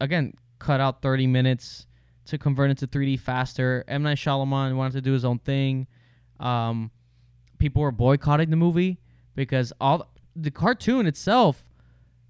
[0.00, 1.86] again, cut out 30 minutes
[2.26, 3.84] to convert into 3D faster.
[3.88, 5.86] M Night Shyamalan wanted to do his own thing.
[6.40, 6.90] Um,
[7.58, 8.98] people were boycotting the movie
[9.34, 11.64] because all the cartoon itself,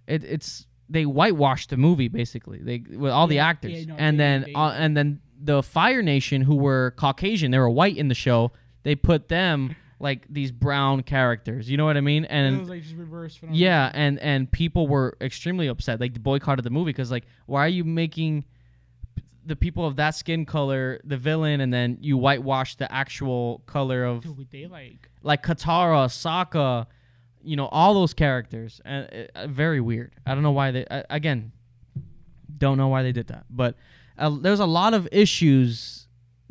[0.07, 2.59] it, it's they whitewashed the movie basically.
[2.59, 6.03] They with all the actors, yeah, no, and they- then they- and then the Fire
[6.03, 8.53] Nation, who were Caucasian, they were white in the show.
[8.83, 11.71] They put them like these brown characters.
[11.71, 12.25] You know what I mean?
[12.27, 16.01] and it was like just reversed for no yeah, and and people were extremely upset.
[16.01, 18.45] Like boycotted the movie because like, why are you making
[19.45, 24.05] the people of that skin color the villain, and then you whitewash the actual color
[24.05, 26.87] of dude they like like Katara, Sokka,
[27.43, 28.81] you know, all those characters.
[28.85, 30.15] And uh, very weird.
[30.27, 30.87] I don't know why they.
[30.87, 31.53] Uh, again,
[32.59, 33.45] don't know why they did that.
[33.51, 33.77] But
[34.19, 36.09] uh, there's a lot of issues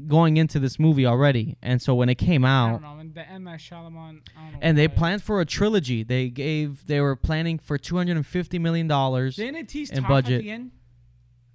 [0.08, 3.43] going into this movie already, and so when it came out, know and the M
[3.43, 6.04] Night Shyamalan I don't know and they planned for a trilogy.
[6.04, 6.86] They gave.
[6.88, 9.36] They were planning for 250 million dollars.
[9.36, 10.39] didn't it tease and budget.
[10.39, 10.71] at the end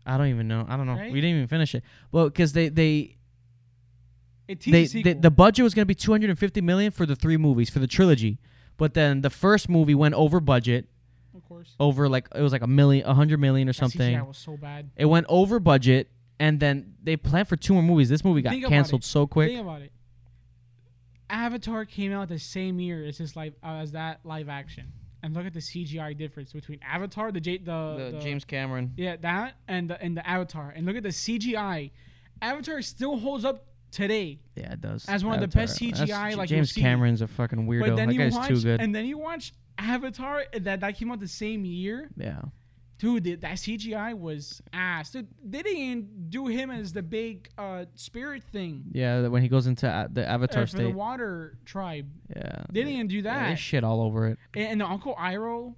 [0.07, 0.67] I don't even know.
[0.69, 0.95] I don't know.
[0.95, 1.13] Right?
[1.13, 1.85] We didn't even finish it.
[2.11, 3.17] Well, because they they
[4.49, 7.79] they, they the budget was going to be 250 million for the three movies for
[7.79, 8.39] the trilogy,
[8.77, 10.89] but then the first movie went over budget,
[11.51, 14.15] course over like it was like a million, a hundred million or That something.
[14.17, 16.09] CGI was so bad It went over budget,
[16.39, 18.09] and then they planned for two more movies.
[18.09, 19.07] This movie got Think about canceled it.
[19.07, 19.49] so quick.
[19.51, 19.93] Think about it.
[21.29, 25.33] Avatar came out the same year as this live uh, as that live action, and
[25.35, 28.93] look at the CGI difference between Avatar, the J, the, the Cameron.
[28.97, 31.91] yeah that and the and the Avatar, and look at the CGI.
[32.43, 35.05] Avatar still holds up today, Yeah, it does.
[35.09, 35.63] As one of the Avatar.
[35.63, 36.81] best CGI, That's- like, you'll James see.
[36.81, 37.81] Cameron's a fucking weirdo.
[37.91, 38.81] but then that you guy's watch too good.
[38.81, 42.11] and then you watch Avatar that that came out the same year.
[42.17, 42.43] yeah.
[42.99, 45.13] Dude, the, that CGI was ass.
[45.13, 49.67] Dude, they didn't do him as the big uh, spirit thing Yeah, when he goes
[49.67, 52.09] into a- the Avatar uh, for the water tribe.
[52.37, 52.65] Yeah.
[52.71, 53.59] They didn't even do Yeah, they that.
[53.59, 54.39] shit all over it.
[54.53, 55.75] and, and the Uncle Iroh,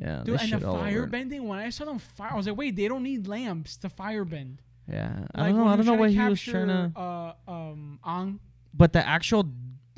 [0.00, 0.22] Yeah.
[0.24, 1.10] dude, they and shit the all over fire it.
[1.10, 1.48] bending.
[1.48, 4.24] When I saw them fire, I was like, wait, they don't need lamps to fire
[4.24, 4.62] bend.
[4.88, 5.26] Yeah.
[5.34, 5.64] I Like, don't know.
[5.64, 6.92] when I don't know what he was trying to.
[6.94, 7.00] capture,
[7.48, 8.38] Uh, um, Ang.
[8.72, 9.44] But the actual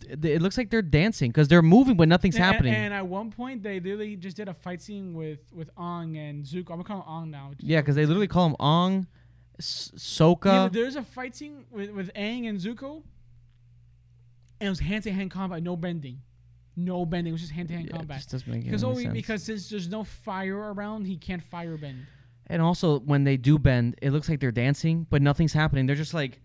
[0.08, 2.74] it looks like they're dancing because they're moving, but nothing's And- happening.
[2.74, 6.44] And, at one point, they literally just did a fight scene with with Ong and
[6.44, 6.70] Zuko.
[6.72, 7.52] I'm gonna call him Ong now.
[7.58, 9.06] yeah, because they literally call him Ong,
[9.58, 10.42] S- Yeah, Soka.
[10.64, 13.02] but there's a fight scene with with Aang and Zuko,
[14.60, 16.20] and it was hand to hand combat, no bending,
[16.76, 17.30] no bending.
[17.30, 18.18] It was just hand to hand combat.
[18.18, 19.14] just doesn't make Because any only sense.
[19.14, 22.06] because since there's no fire around, he can't fire bend.
[22.46, 25.86] and also when they do bend, it looks like they're dancing, but nothing's happening.
[25.86, 26.40] They're just like,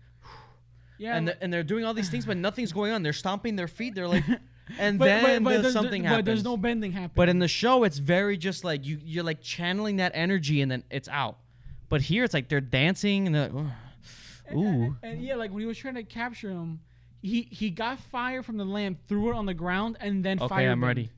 [0.98, 3.02] Yeah, and like- th- and they're doing all these things, but nothing's going on.
[3.02, 3.94] They're stomping their feet.
[3.94, 4.24] They're like,
[4.78, 6.26] and but, then but, but something but happens.
[6.26, 7.12] there's no bending happening.
[7.14, 10.70] But in the show, it's very just like you you're like channeling that energy, and
[10.70, 11.38] then it's out.
[11.88, 13.66] But here, it's like they're dancing, and they're like,
[14.54, 14.56] ooh.
[14.56, 16.80] And, and yeah, like when he was trying to capture him,
[17.22, 20.48] he he got fire from the lamp, threw it on the ground, and then Okay,
[20.48, 21.10] fire I'm ready.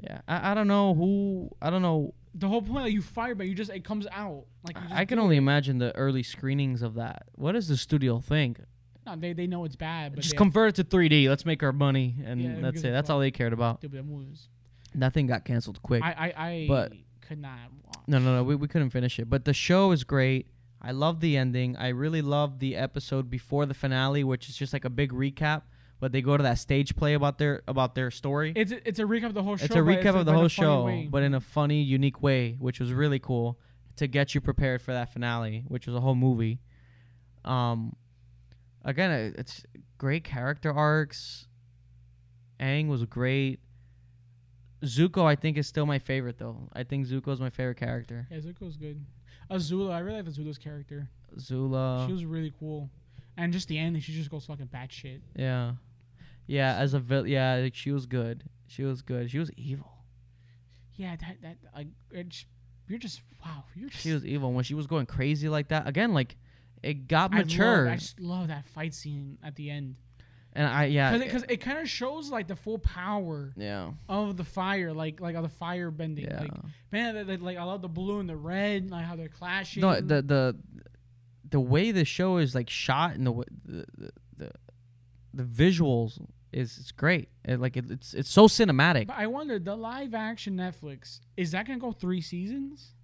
[0.00, 1.50] Yeah, I, I don't know who.
[1.62, 2.14] I don't know.
[2.34, 4.44] The whole point, like you fire but you just it comes out.
[4.64, 5.38] Like you just I can only it.
[5.38, 7.24] imagine the early screenings of that.
[7.34, 8.60] What does the studio think?
[9.08, 11.28] No, they they know it's bad, but Just convert it to 3D.
[11.28, 12.90] Let's make our money, and Yeah, that's it.
[12.90, 13.82] That's all they cared about.
[14.94, 16.02] Nothing got canceled quick.
[16.02, 17.96] I I, I But- could not watch.
[18.06, 18.42] no, no, no.
[18.42, 19.28] We, we couldn't finish it.
[19.28, 20.46] But the show is great.
[20.80, 21.76] I love the ending.
[21.76, 25.62] I really love the episode before the finale, which is just like a big recap.
[26.00, 28.52] But they go to that stage play about their about their story.
[28.56, 29.64] It's a, it's a recap of the whole show.
[29.64, 31.08] it's a but recap of the in a whole funny show, way.
[31.10, 33.58] but in a funny, unique way, which was really cool
[33.96, 36.60] to get you prepared for that finale, which was a whole movie.
[37.44, 37.96] Um,
[38.84, 39.64] again, it's
[39.98, 41.46] great character arcs.
[42.60, 43.60] Aang was great.
[44.84, 46.68] Zuko, I think, is still my favorite though.
[46.72, 48.26] I think Zuko is my favorite character.
[48.30, 49.04] yeah, Zuko's good.
[49.50, 51.08] Azula, I really like Azula's character.
[51.38, 52.90] Zula, she was really cool,
[53.36, 55.20] and just the ending, she just goes fucking batshit.
[55.34, 55.72] yeah,
[56.46, 56.76] yeah.
[56.76, 58.44] As a vil- yeah, like, she was good.
[58.66, 59.30] She was good.
[59.30, 59.90] She was evil.
[60.94, 61.88] Yeah, that that like
[62.88, 64.02] you're just wow, you're just.
[64.02, 65.86] She was evil when she was going crazy like that.
[65.88, 66.36] Again, like
[66.82, 67.84] it got I mature.
[67.84, 69.96] Love, I just love that fight scene at the end
[70.52, 74.44] And I yeah because it, kind of shows like the full power yeah of the
[74.44, 76.24] fire, like like of the fire bending.
[76.26, 76.40] yeah.
[76.40, 76.52] Like
[76.92, 79.80] man, they- they- like I love the blue and the red, like how they're clashing.
[79.82, 80.56] no, the the
[81.50, 84.50] the way the show is like shot and the wa- the the, the,
[85.34, 86.20] the visuals
[86.52, 87.28] is it's great.
[87.44, 89.06] It, like it, it's it's so cinematic.
[89.08, 92.94] But I wonder, the live action Netflix is that gonna go three seasons?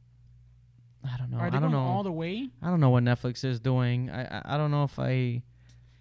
[1.04, 1.38] I don't know.
[1.38, 1.78] Are I don't going know.
[1.80, 2.48] all the way?
[2.62, 4.10] I don't know what Netflix is doing.
[4.10, 5.42] I I, I don't know if I,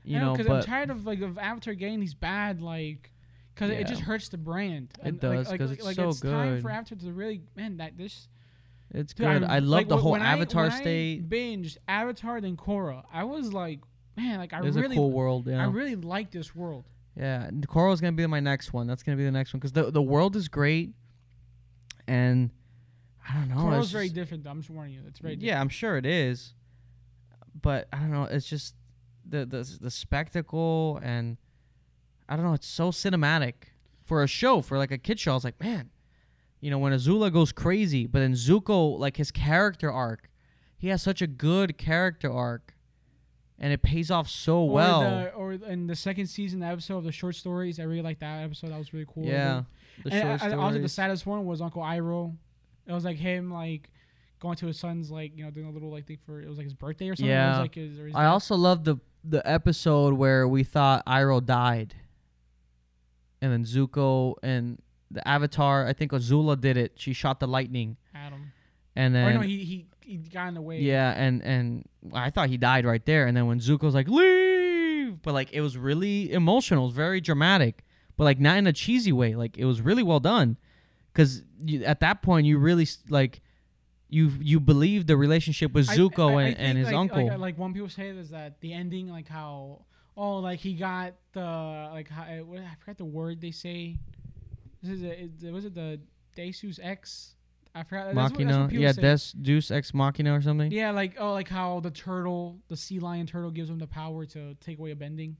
[0.03, 3.11] you know, because I'm tired of like of Avatar getting these bad like.
[3.53, 3.77] Because Yeah.
[3.81, 4.89] it just hurts the brand.
[4.99, 6.61] It And, does, like, 'cause like, it's like so it's time good.
[6.63, 8.27] for Avatar to really man that this.
[8.91, 9.43] it's Dude, good.
[9.43, 11.29] I, love like, the whole I- Avatar I state.
[11.29, 13.03] binged Avatar then Korra.
[13.13, 13.81] I was like,
[14.17, 15.47] man, like I It's really, a cool world.
[15.47, 16.85] I really like this world.
[17.15, 18.87] Yeah, and Korra's gonna be my next one.
[18.87, 20.93] That's gonna be the next one because the the world is great,
[22.07, 22.49] and
[23.29, 23.79] I don't know.
[23.79, 24.43] It's very just- different.
[24.43, 24.49] Though.
[24.51, 25.01] I'm just warning you.
[25.07, 25.47] It's very different.
[25.47, 26.53] yeah, I'm sure it is,
[27.61, 28.23] but I don't know.
[28.25, 28.75] It's just
[29.27, 31.37] the the the spectacle and
[32.27, 32.53] I don't know.
[32.53, 33.53] It's so cinematic
[34.03, 35.31] for a show for like a kid show.
[35.31, 35.89] I was like, man,
[36.59, 40.29] you know, when Azula goes crazy, but then Zuko, like his character arc,
[40.77, 42.73] he has such a good character arc,
[43.59, 45.01] and it pays off so Or well.
[45.01, 48.19] the, or in the second season the episode of the short stories, I really like
[48.19, 48.71] that episode.
[48.71, 49.25] That was really cool.
[49.25, 49.63] yeah,
[50.03, 52.35] the And short I, I, also the saddest one was Uncle Iroh.
[52.87, 53.89] It was like him like
[54.39, 56.57] going to his son's like you know doing a little like thing for it was
[56.57, 57.29] like his birthday or something.
[57.29, 57.51] It Yeah.
[57.51, 61.45] was like his, or his I also love the the episode where we thought Iroh
[61.45, 61.95] died,
[63.41, 65.87] and then Zuko and the Avatar.
[65.87, 66.93] I think Azula did it.
[66.95, 68.51] She shot the lightning, Adam.
[68.95, 70.79] and Or then no, he, he he got in the way.
[70.81, 73.27] yeah, and and I thought he died right there.
[73.27, 76.83] And then when Zuko's like leave, but like it was really emotional.
[76.83, 77.83] It was very dramatic,
[78.17, 79.35] but like not in a cheesy way.
[79.35, 80.57] Like it was really well done,
[81.13, 81.43] because
[81.85, 83.41] at that point you really like.
[84.09, 87.27] You you believe the relationship with Zuko I- I and, and his like, uncle.
[87.29, 91.15] Like, like one people say is that the ending, like how oh like he got
[91.31, 93.97] the like how, uh, what, I forgot the word they say.
[94.83, 95.99] This is it, it, was it the
[96.35, 97.33] Deus Ex?
[97.73, 98.13] I forgot.
[98.13, 99.33] That's what, that's Machina, what yeah, say.
[99.41, 100.71] Deus Ex Machina or something.
[100.71, 104.27] Yeah, like oh, like how the turtle, the sea lion turtle, gives him the power
[104.27, 105.37] to take away a bending.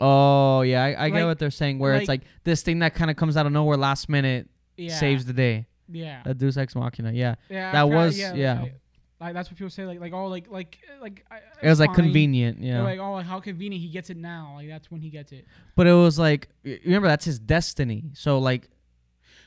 [0.00, 1.78] Oh yeah, I, I get what they're saying.
[1.78, 4.48] Where it's like- like this thing that kind of comes out of nowhere last minute
[4.76, 5.66] Yeah, saves the day.
[5.90, 7.12] Yeah, That Deus Ex Machina.
[7.12, 7.72] Yeah, yeah.
[7.72, 8.60] That was- yeah.
[8.62, 8.74] Like,
[9.20, 9.84] like, that's what people say.
[9.86, 11.24] Like like oh like like like
[11.62, 12.06] it was it's like fine.
[12.06, 12.60] convenient.
[12.60, 14.54] They're Yeah, like oh like, how convenient he gets it now.
[14.56, 15.46] Like that's when he gets it.
[15.76, 18.10] but it was like remember that's his destiny.
[18.14, 18.68] So like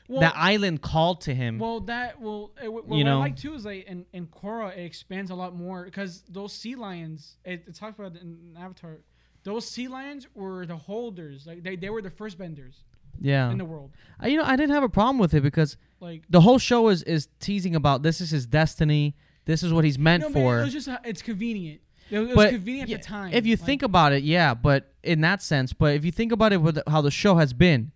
[0.08, 1.58] Well, that island called to him.
[1.58, 3.16] Well, that well, it, what, You what know?
[3.18, 6.52] I like too is like in in Korra it expands a lot more because those
[6.54, 7.36] sea lions.
[7.44, 8.98] It, it talks about in Avatar.
[9.42, 11.46] Those sea lions were the holders.
[11.46, 12.82] Like they, they were the first benders
[13.20, 13.90] yeah, in the world.
[14.18, 16.88] I, you know I didn't have a problem with it because Like the whole show
[16.88, 19.14] is is teasing about this is his destiny.
[19.44, 20.60] This is what he's meant no, for.
[20.60, 21.80] it was just uh, it's convenient.
[22.10, 23.32] It was, But convenient at the time.
[23.32, 26.30] If you Like, think about it, yeah, but in that sense, but if you think
[26.32, 27.90] about it with how the show has been,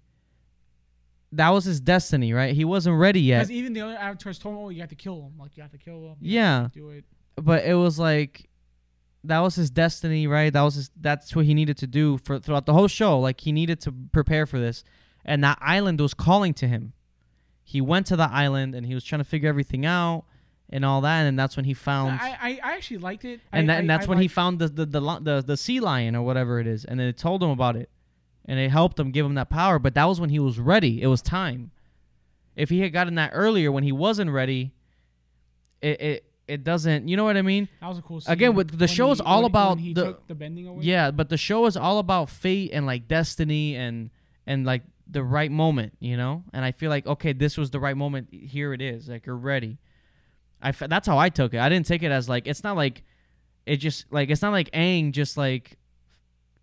[1.32, 2.54] that was his destiny, right?
[2.54, 3.38] He wasn't ready yet.
[3.40, 5.38] because even the other avatars told him, "Oh, you have to kill him.
[5.38, 6.16] Like you have to kill him.
[6.20, 6.68] Yeah.
[6.72, 7.04] do it."
[7.36, 8.48] but it was like
[9.24, 10.52] that was his destiny, right?
[10.52, 13.18] That was his, that's what he needed to do for throughout the whole show.
[13.20, 14.82] Like he needed to prepare for this,
[15.24, 16.92] and that island was calling to him.
[17.62, 20.24] He went to the island and he was trying to figure everything out
[20.68, 22.18] and all that, and that's when he found.
[22.20, 23.40] I, I, I actually liked it.
[23.52, 25.80] and, I, that, and that's I when he found the the, the the the sea
[25.80, 27.90] lion or whatever it is, and then it told him about it,
[28.46, 29.78] and it helped him give him that power.
[29.78, 31.02] But that was when he was ready.
[31.02, 31.70] It was time.
[32.56, 34.72] If he had gotten that earlier when he wasn't ready,
[35.80, 37.08] it it, it doesn't.
[37.08, 37.68] You know what I mean?
[37.80, 38.20] That was a cool.
[38.20, 40.34] Scene Again, with the when show he- is all when- about when he the- the
[40.34, 40.84] bending away.
[40.84, 44.10] Yeah, but the show is all about fate and like destiny and
[44.46, 46.44] and like the right moment, you know.
[46.52, 48.28] And I feel like okay, this was the right moment.
[48.32, 49.08] Here it is.
[49.08, 49.78] Like you're ready.
[50.62, 51.58] I that's how I took it.
[51.60, 53.02] I didn't take it as like it's not like
[53.66, 55.76] it just like it's not like Aang just like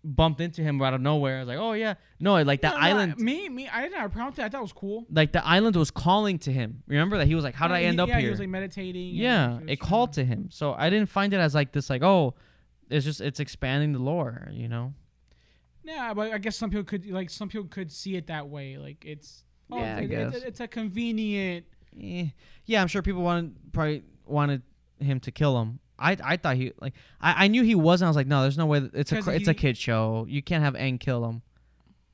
[0.04, 1.36] bumped into him out of nowhere.
[1.36, 3.16] I was like, oh yeah, no, like the No, no, island.
[3.18, 4.46] me, me, I didn't have a problem with that.
[4.46, 5.06] I thought it was cool.
[5.10, 6.82] like the island was calling to him.
[6.86, 8.40] Remember that he was like, "How did I end he, up yeah, here?" He was
[8.40, 9.14] like meditating.
[9.14, 10.48] yeah, was it called to him.
[10.50, 12.34] So I didn't find it as like this, like oh,
[12.88, 14.94] it's just it's expanding the lore, you know.
[15.88, 18.76] Yeah, but I guess some people could like some people could see it that way.
[18.76, 20.42] Like it's oh, Yeah, I it's, it's- guess.
[20.42, 21.64] it's a convenient.
[22.00, 22.26] Eh,
[22.66, 24.62] yeah, I'm sure people wanted probably wanted
[25.00, 25.80] him to kill him.
[25.98, 28.06] I I thought he like I, I knew he wasn't.
[28.06, 28.80] I was like, no, there's no way.
[28.80, 30.26] that- It's a 'Cause cr- it's a he- kid show.
[30.28, 31.42] You can't have Aang kill him.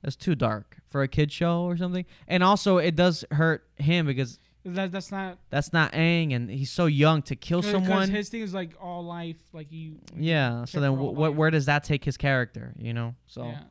[0.05, 2.05] It's too dark for a kid show or something.
[2.29, 6.70] And also, it does hurt him because That, that's not that's not Aang, and he's
[6.70, 8.09] so young to kill cause, someone.
[8.09, 9.37] his thing is like all life.
[9.53, 9.96] Like you.
[10.16, 10.64] yeah.
[10.64, 11.37] So then, for wh- what life.
[11.38, 12.74] where does that take his character?
[12.79, 13.14] You know.
[13.27, 13.62] So yeah.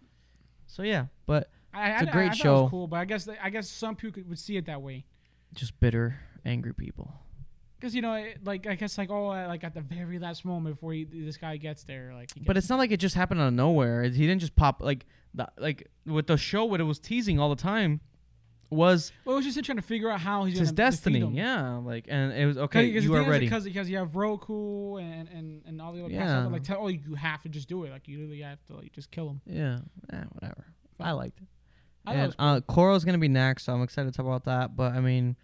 [0.67, 2.61] so yeah, but I, It's I, a great I, I thought It show.
[2.63, 5.05] was cool, but I guess I guess some people could, would see it that way.
[5.53, 7.11] just bitter, angry people.
[7.79, 10.45] Because you know, it, like I guess like oh, uh, like at the very last
[10.45, 12.29] moment before he, this guy gets there, like.
[12.35, 14.03] He But it's not like it just happened out of nowhere.
[14.03, 16.65] He didn't just pop like the, like with the show.
[16.65, 17.99] What it was teasing all the time
[18.69, 21.19] was Well, it was just him trying to figure out how he's his destiny.
[21.33, 22.87] Yeah, like and it was okay.
[22.87, 23.45] Because you are ready.
[23.45, 26.43] Because because you have Roku and and and all the other Yeah.
[26.43, 26.47] yeah.
[26.47, 27.91] like tell oh you have to just do it.
[27.91, 29.41] Like you literally have to like just kill him.
[29.45, 29.79] Yeah,
[30.11, 30.65] eh, whatever.
[30.99, 31.47] I liked it.
[32.05, 34.25] I thought it was and uh, Korra's gonna be next, so I'm excited to talk
[34.25, 34.75] about that.
[34.75, 35.35] But I mean,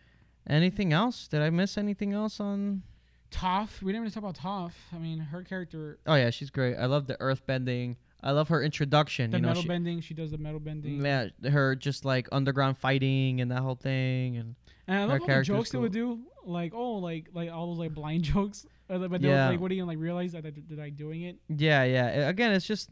[0.47, 1.27] anything else?
[1.27, 2.83] Did I miss anything else on?
[3.31, 3.81] Toph.
[3.81, 4.73] We didn't even talk about Toph.
[4.93, 6.75] I mean, her character, Oh yeah, she's great.
[6.75, 7.97] I love the earth bending.
[8.21, 9.31] I love her introduction.
[9.31, 10.01] the you know, metal she, bending.
[10.01, 11.03] She does the metal bending.
[11.03, 14.55] yeah, her just like underground fighting and that whole thing, and
[14.87, 16.19] And I love all the jokes they would do.
[16.43, 18.65] Like oh, like like all those like blind jokes.
[18.89, 19.47] Uh, But they Yeah.
[19.47, 21.37] would, like, what do you like realize that they're, like doing it?
[21.47, 22.27] Yeah, yeah.
[22.27, 22.89] Again, it's just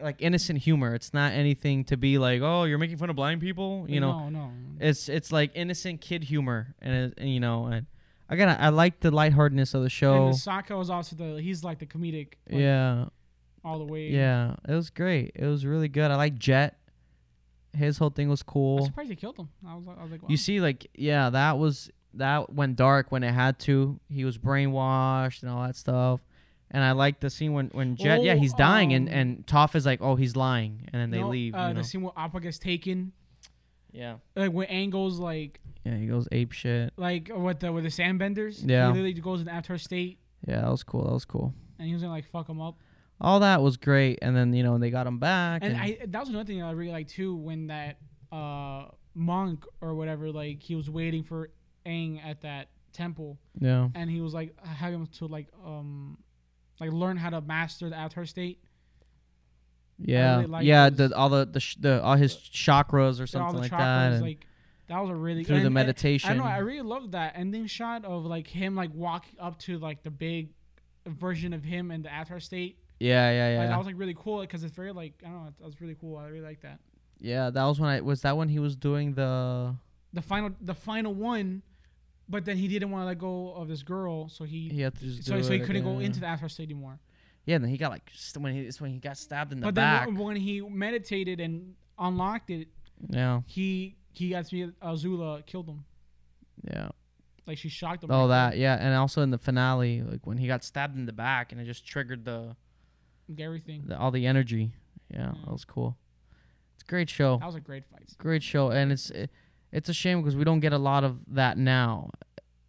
[0.00, 0.94] like innocent humor.
[0.94, 3.86] It's not anything to be like, oh, you're making fun of blind people.
[3.88, 4.50] You know, no, no.
[4.80, 7.86] it's it's like innocent kid humor, and, and you know, and
[8.28, 10.26] again, I, I like the lightheartedness of the show.
[10.26, 12.34] And Sokka was also the he's like the comedic.
[12.48, 13.06] Like, yeah,
[13.64, 14.08] All the way.
[14.08, 14.54] yeah.
[14.68, 15.32] It was great.
[15.34, 16.10] It was really good.
[16.10, 16.78] I like Jet.
[17.76, 18.84] His whole thing was I'm cool.
[18.86, 19.48] surprised they killed him.
[19.66, 20.28] I was like, I was like, wow.
[20.30, 24.00] You see, like, yeah, that was that went dark when it had to.
[24.08, 26.20] He was brainwashed and all that stuff.
[26.70, 29.46] And I like the scene when when Jet, yeah, Oh, he's dying, and um, and
[29.46, 31.54] Toph is like, oh, he's lying, and then they No, leave.
[31.54, 31.80] Uh, you know?
[31.80, 33.12] the scene where Appa gets taken,
[33.92, 34.16] Yeah.
[34.36, 36.92] like when angles like Yeah, he goes ape shit.
[36.96, 38.62] like with the with the sandbenders.
[38.66, 38.86] Yeah.
[38.88, 41.04] He literally goes in after state, Yeah, that was cool.
[41.04, 41.54] That was cool.
[41.78, 42.76] and he was gonna like fuck him up.
[43.20, 45.62] All that was great, and then you know they got him back.
[45.64, 47.98] And And, I that was another thing I really liked too when that
[48.30, 51.50] uh monk or whatever like he was waiting for
[51.86, 56.18] Aang at that temple, yeah, and he was like having him to like um
[56.80, 58.62] like learn how to master the Avatar state.
[59.98, 60.90] yeah, really yeah.
[60.90, 63.78] The all the the, sh- the all his chakras or all something the like chakras,
[63.78, 64.46] that, and like
[64.86, 66.30] that was a really through and- the and- meditation.
[66.30, 66.50] I don't know.
[66.50, 70.10] I really loved that ending shot of like him like walking up to like the
[70.10, 70.50] big
[71.06, 72.78] version of him in the Avatar state.
[73.00, 75.44] Yeah, yeah, Like, yeah, that was like really cool because it's very like I don't
[75.44, 75.52] know.
[75.58, 76.16] That was really cool.
[76.16, 76.78] I really like that.
[77.20, 77.50] yeah.
[77.50, 79.74] That was when I was that when he was doing the
[80.12, 81.62] The final, the final one,
[82.28, 84.94] but then he didn't want to let go of this girl, so he, he had
[84.98, 86.98] to just so, so he couldn't go into the Avatar state anymore.
[87.46, 89.60] Yeah, and then he got like st- when he it's when he got stabbed in
[89.60, 90.04] the but back.
[90.06, 92.68] But then when he meditated and unlocked it,
[93.08, 95.84] yeah, he he got to be uh, Azula killed him.
[96.64, 96.88] yeah.
[97.46, 98.10] Like she shocked him.
[98.10, 101.06] Oh, right that yeah, and also in the finale, like when he got stabbed in
[101.06, 102.56] the back, and it just triggered the, there.
[103.38, 103.84] Everything.
[103.86, 104.72] the all the energy.
[105.10, 105.32] Yeah, Yeah.
[105.44, 105.96] that was cool.
[106.74, 107.38] It's a great show.
[107.38, 108.08] That was a great fight.
[108.18, 109.30] great show and it's it,
[109.72, 112.10] it's a shame because we don't get a lot of that now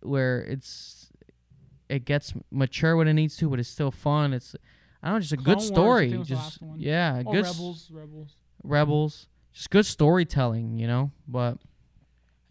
[0.02, 1.12] where it's
[1.90, 4.56] it gets mature when it needs to but it's still fun it's
[5.02, 7.90] i don't know just a Clone good story the just yeah Oh, good s- rebels,
[7.92, 8.36] rebels.
[8.64, 11.58] rebels just good storytelling you know but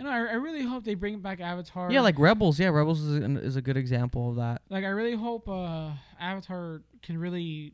[0.00, 0.10] I know.
[0.10, 1.90] I, I really hope they bring back Avatar.
[1.90, 2.60] Yeah, like Rebels.
[2.60, 4.62] Yeah, Rebels is a, is a good example of that.
[4.70, 5.90] like I really hope uh,
[6.20, 7.72] Avatar can really.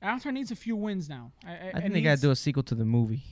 [0.00, 1.32] Avatar needs a few wins now.
[1.46, 3.22] I, I, I think they gotta do a sequel to the movie.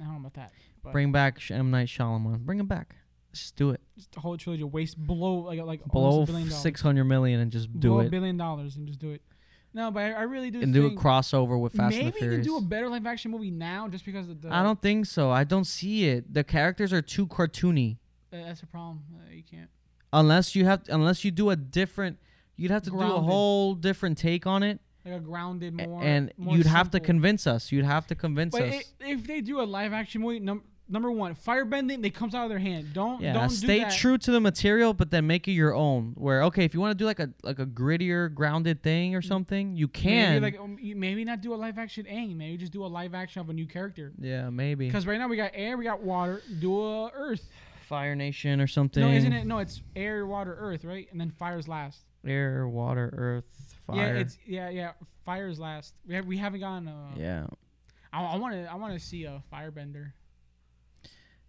[0.00, 0.52] I don't know about that.
[0.92, 2.40] Bring back M Night Shyamalan.
[2.40, 2.96] Bring him back.
[3.32, 3.80] Just do it.
[3.96, 6.62] just the whole trilogy waste blow like like Blow a billion dollars.
[6.62, 9.22] six hundred million and just do blow a billion dollars and just do it.
[9.72, 12.16] No, but I, I really do And do a crossover with Fast maybe and the
[12.16, 12.46] you Furious.
[12.46, 14.52] can do a better live action movie now just because of the.
[14.52, 15.30] I don't think so.
[15.30, 16.34] I don't see it.
[16.34, 17.98] The characters are too cartoony.
[18.32, 19.04] Uh, that's a problem.
[19.14, 19.68] Uh, you can't.
[20.12, 22.18] Unless you have, unless you do a different,
[22.56, 26.02] you'd have to do a whole different take on it, Like a grounded more.
[26.02, 27.72] and more you'd have to convince us.
[27.72, 28.74] You'd have to convince But us.
[29.04, 32.44] i if they do a live action movie, num- number one, firebending, they comes out
[32.44, 32.92] of their hand.
[32.92, 33.92] Don't yeah, don't stay do that.
[33.92, 36.12] true to the material, but then make it your own.
[36.16, 39.22] Where okay, if you want to do like a like a grittier, grounded thing or
[39.22, 40.40] something, you can.
[40.40, 42.36] Maybe like um, maybe not do a live action Aang.
[42.36, 44.12] Maybe just do a live action of a new character.
[44.18, 46.42] yeah, maybe Because right now we got air, we got water.
[46.58, 47.48] Do a earth.
[47.88, 49.02] Fire Nation or something.
[49.02, 49.44] No, isn't it?
[49.46, 51.08] No, it's air, water, earth, right?
[51.10, 52.04] And then fire's last.
[52.26, 53.96] Air, water, earth, fire.
[54.14, 54.92] Yeah, it's yeah, yeah.
[55.24, 55.94] Fire's last.
[56.06, 56.88] We have we haven't gotten.
[56.88, 57.46] Uh, yeah.
[58.12, 60.12] I want to I want to see a firebender.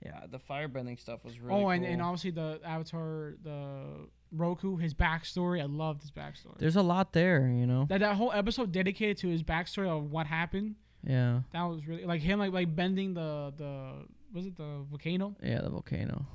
[0.04, 4.94] Yeah, the firebending stuff was really oh, and, and obviously the Avatar, the Roku, his
[4.94, 5.62] backstory.
[5.62, 6.58] I loved his backstory.
[6.58, 7.86] There's a lot there, you know.
[7.90, 10.76] that that whole episode dedicated to his backstory of what happened.
[11.04, 11.42] Yeah.
[11.54, 15.36] That was really like him like like bending the the was it the volcano?
[15.44, 16.26] Yeah, the volcano.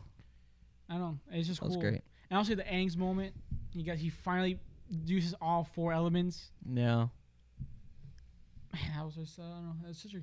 [0.88, 1.18] I don't know.
[1.32, 1.82] It's just That was cool.
[1.82, 2.02] great.
[2.30, 3.34] And also the Aang's moment.
[3.84, 4.58] He finally
[5.04, 6.50] uses all four elements.
[6.68, 7.08] Yeah.
[8.72, 9.88] Man, that was just uh, I don't know.
[9.88, 10.22] It's such a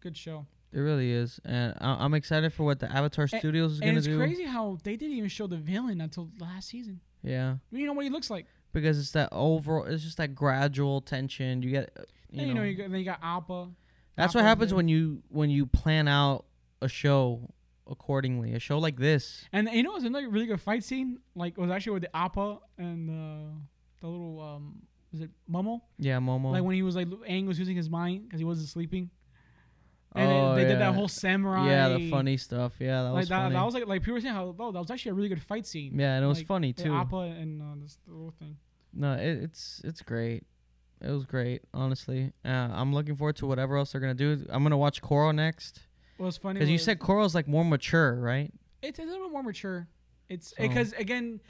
[0.00, 0.46] good show.
[0.72, 4.00] It really is, and I- I'm excited for what the Avatar And- Studios is gonna
[4.00, 4.10] do.
[4.10, 7.00] it's crazy how they didn't even show the villain until last season.
[7.22, 8.46] Yeah, You know what he looks like.
[8.72, 9.84] because it's that overall.
[9.84, 11.62] It's just that gradual tension.
[11.62, 12.48] You get, uh, you know.
[12.48, 13.68] you know, you got, then you got Appa.
[14.16, 14.76] that's what happens there.
[14.76, 16.44] when you when you plan out
[16.82, 17.48] a show
[17.90, 18.54] accordingly.
[18.54, 19.44] A show like this.
[19.52, 21.18] And you know, it's another really good fight scene.
[21.34, 23.50] Like, it was actually with the Appa and uh,
[24.00, 25.80] the little um, was it Momo?
[25.98, 26.52] Yeah, Momo.
[26.52, 29.10] Like when he was like Aang was using his mind because he wasn't sleeping.
[30.14, 31.68] And oh, they did that whole samurai.
[31.68, 32.72] Yeah, the funny stuff.
[32.78, 33.54] Yeah, that like was that, funny.
[33.54, 35.42] that was like like people were saying how oh that was actually a really good
[35.42, 35.98] fight scene.
[35.98, 36.94] yeah, and it was like, funny too.
[36.94, 38.56] Appa and uh, this the little thing.
[38.94, 40.44] No, it, it's it's great.
[41.02, 42.32] It was great, honestly.
[42.42, 44.46] Uh, I'm looking forward to whatever else they're gonna do.
[44.48, 45.80] I'm gonna watch Korra next
[46.16, 48.52] What was funny because you said Korra's like more mature, right?
[48.82, 49.88] it's a little bit more mature.
[50.28, 51.40] It's So- eh, because again,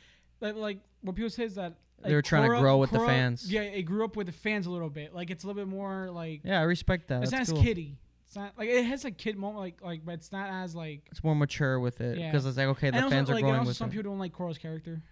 [0.40, 2.98] like, like what people say is that They were like, trying to grow with the
[3.00, 3.50] fans.
[3.52, 5.14] Yeah, it grew up with the fans a little bit.
[5.14, 7.22] Like it's a little bit more like Yeah, I respect that.
[7.22, 7.62] it's not That's as cool.
[7.62, 7.98] kiddie.
[8.26, 11.02] It's not like it has a kid moment, like like, but it's not as like.
[11.12, 12.30] It's more mature with it Yeah.
[12.30, 13.92] because it's like okay, the and also, fans are like, growing also with some it.
[13.92, 15.02] people don't like Korra's character.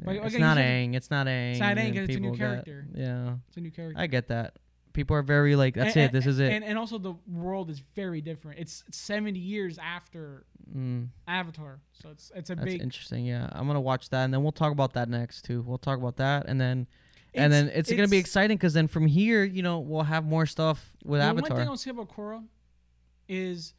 [0.00, 0.94] Yeah, like, it's not he's a- Aang.
[0.94, 1.50] It's not Aang.
[1.52, 2.86] It's not Aang, it's a new character.
[2.94, 4.00] yeah, It's a new character.
[4.00, 4.56] I get that.
[4.94, 6.12] People are very like, that's And- it.
[6.12, 6.50] This is it.
[6.52, 8.58] And and also the world is very different.
[8.60, 12.80] It's 70 years after mm, Avatar, so it's it's a that's big.
[12.80, 13.26] interesting.
[13.26, 15.62] Yeah, I'm gonna watch that, and then we'll talk about that next too.
[15.62, 16.86] We'll talk about that, and then
[17.34, 20.46] and then it's, gonna be exciting because then from here, you know, we'll have more
[20.46, 21.50] stuff with the Avatar.
[21.50, 22.44] one thing I'll say about Korra
[23.28, 23.74] is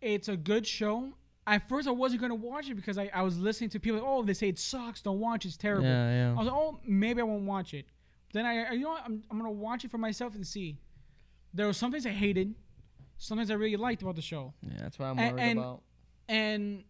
[0.00, 1.12] it's a good show.
[1.46, 4.00] At first, I wasn't gonna watch it because I, I was listening to people.
[4.00, 5.02] Like, oh, they say it sucks.
[5.02, 5.44] Don't watch.
[5.46, 5.84] It's terrible.
[5.86, 6.30] yeah, yeah.
[6.32, 7.86] I was like, oh, maybe I won't watch it.
[8.32, 9.02] Then I, you know, what?
[9.04, 10.78] I'm, I'm gonna watch it for myself and see.
[11.52, 12.54] There were some things I hated,
[13.18, 15.58] some things I really liked about the show, Yeah, that's what I'm And- worried and-
[15.58, 15.82] about.
[16.28, 16.84] and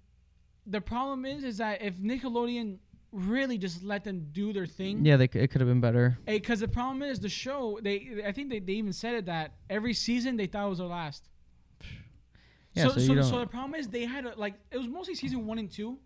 [0.67, 2.79] the problem is, is that if Nickelodeon
[3.11, 6.19] really just let them do their thing, Yeah, they, c- it could have been better.
[6.27, 7.79] because the problem is the show.
[7.83, 10.79] They, I think they, they even said it that every season they thought it was
[10.79, 11.29] their last.
[12.75, 15.17] Yeah, so so, so, so the problem is they had a, like it was mostly
[15.17, 15.99] season one and two.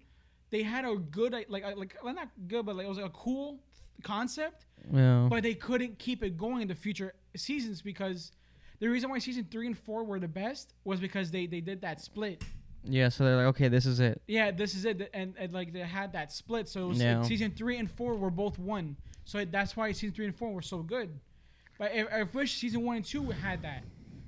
[0.49, 3.11] They had a good like like like not good, but like it was like a
[3.11, 3.59] cool
[4.03, 4.67] concept.
[4.93, 5.27] yeah.
[5.31, 8.33] but they couldn't keep it going in the future seasons because
[8.81, 11.81] the reason why season three and four were the best was because they they did
[11.83, 12.43] that split.
[12.85, 14.21] yeah, so they're like, okay, this is it.
[14.27, 17.23] Yeah, this is it, and, and like they had that split, so it was, Yeah.
[17.23, 18.97] season three and four were both one.
[19.25, 21.19] So it- that's why season three and four were so good.
[21.79, 23.85] But I, I wish season one and two had that,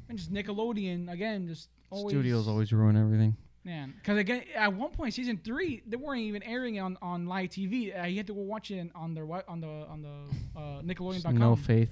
[0.09, 3.37] and just Nickelodeon again, just always Studios always ruin everything.
[3.67, 3.95] Man.
[3.99, 8.01] Because again, at one point, season three, they weren't even airing on on live TV.
[8.01, 10.81] Uh, you had to go watch it on their what on the on the uh,
[10.83, 11.37] Nickelodeon.com.
[11.37, 11.91] No faith.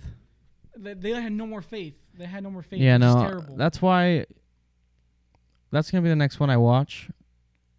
[0.77, 1.95] they, they had no more faith.
[2.17, 2.81] They had no more faith.
[2.81, 3.57] Yeah, no, terrible.
[3.57, 4.25] that's why.
[5.73, 7.11] That's gonna be the next one I watch,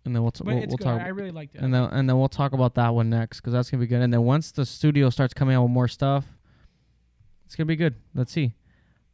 [0.03, 0.83] and then we'll t- but we'll, it's we'll good.
[0.83, 1.01] talk.
[1.01, 1.61] I really liked it.
[1.61, 4.01] and then and then we'll talk about that one next because that's gonna be good.
[4.01, 6.25] And then once the studio starts coming out with more stuff,
[7.45, 7.95] it's gonna be good.
[8.13, 8.53] Let's see.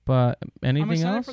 [0.04, 1.30] But anything else?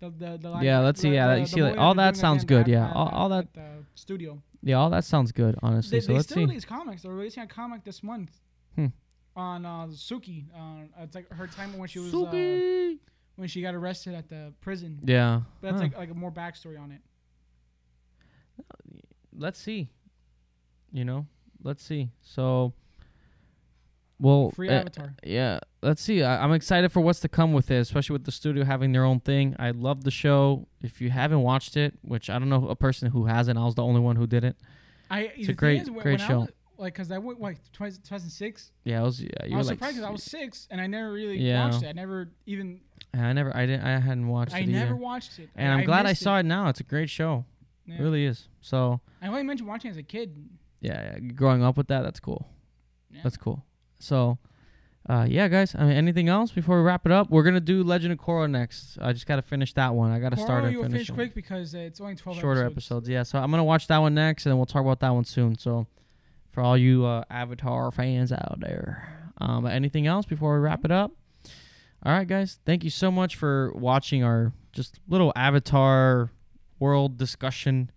[0.00, 0.10] The.
[0.10, 1.10] The, the, Yeah, let's see.
[1.14, 2.88] Yeah, you see, like, all that sounds good, at- yeah.
[2.90, 4.42] at- All- all at the studio.
[4.62, 5.98] Yeah, all that sounds good, honestly.
[5.98, 6.46] They, so they let's still see.
[6.46, 7.02] release comics.
[7.02, 8.38] They're releasing a comic this month
[8.74, 8.86] Hmm.
[9.36, 10.44] on uh, Suki.
[10.54, 12.96] Uh, it's like her time when she was uh,
[13.36, 14.98] when she got arrested at the prison.
[15.04, 15.42] Yeah.
[15.62, 15.88] But that's Huh.
[15.88, 17.00] like like a more backstory on it.
[19.32, 19.88] let's see.
[20.92, 21.26] You know,
[21.62, 22.10] let's see.
[22.20, 22.74] So,
[24.20, 25.14] well, Free uh, Avatar.
[25.24, 26.22] yeah, let's see.
[26.22, 29.04] I, I'm excited for what's to come with it, especially with the studio having their
[29.04, 29.56] own thing.
[29.58, 30.68] I love the show.
[30.82, 33.74] If you haven't watched it, which I don't know a person who hasn't, I was
[33.74, 34.56] the only one who did it.
[35.10, 36.40] I It's a great- is, when- great when show.
[36.40, 36.48] was-
[36.78, 38.72] like, cause I went like 2006.
[38.84, 39.20] Yeah, I was.
[39.22, 41.66] Yeah, you I was like, surprised because I was six and I never really Yeah.
[41.68, 41.88] watched it.
[41.88, 42.80] I never even.
[43.12, 43.54] I never.
[43.54, 43.84] I didn't.
[43.86, 44.56] I hadn't watched it.
[44.56, 44.96] I it never either.
[44.96, 45.50] watched it.
[45.56, 46.68] And I'm glad I saw it now.
[46.68, 47.44] It's a great show.
[47.84, 47.96] Yeah.
[47.96, 48.48] It really is.
[48.62, 50.34] So I only mentioned watching it as a kid.
[50.80, 52.48] yeah, yeah, growing up with that, that's cool.
[53.10, 53.20] Yeah.
[53.24, 53.62] That's cool.
[54.02, 54.38] So,
[55.08, 55.74] uh, yeah, guys.
[55.74, 57.30] I mean, anything else before we wrap it up?
[57.30, 58.98] We're gonna do Legend of Korra next.
[59.00, 60.10] I just gotta finish that one.
[60.10, 62.60] I gotta start Korra, and you'll finish, finish quick because uh, it's only 12 shorter
[62.64, 63.06] episodes.
[63.06, 63.08] episodes.
[63.08, 65.24] Yeah, so I'm gonna watch that one next, and then we'll talk about that one
[65.24, 65.56] soon.
[65.58, 65.86] So,
[66.52, 70.90] for all you uh, Avatar fans out there, um, anything else before we wrap it
[70.90, 71.12] up?
[72.02, 72.58] All right, guys.
[72.64, 76.30] Thank you so much for watching our just little Avatar
[76.78, 77.90] world discussion.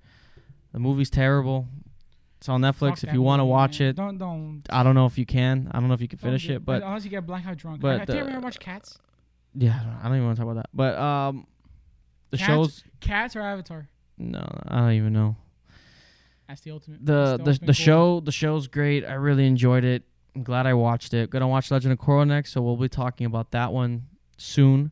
[0.73, 1.67] The movie's terrible.
[2.43, 2.99] It's on Netflix.
[2.99, 3.87] Fuck if you want to watch man.
[3.87, 4.63] it, don't don't.
[4.69, 5.71] I don't know if you can.
[5.71, 7.79] I don't know if you can finish do it, but unless you get blackout drunk.
[7.79, 8.99] but I, I the- I'm watch Cats.
[9.55, 10.69] yeah, I don't, I don't even want to talk about that.
[10.73, 11.47] But um,
[12.31, 12.47] the Cats?
[12.49, 12.83] shows.
[12.99, 13.87] Cats or Avatar.
[14.17, 15.37] No, I don't even know.
[16.49, 17.05] That's the ultimate.
[17.05, 17.73] the the, the goal.
[17.73, 19.05] show the show's great.
[19.05, 20.03] I really enjoyed it.
[20.35, 21.29] I'm glad I watched it.
[21.29, 24.91] Gonna watch Legend of Korra next, so we'll be talking about that one soon.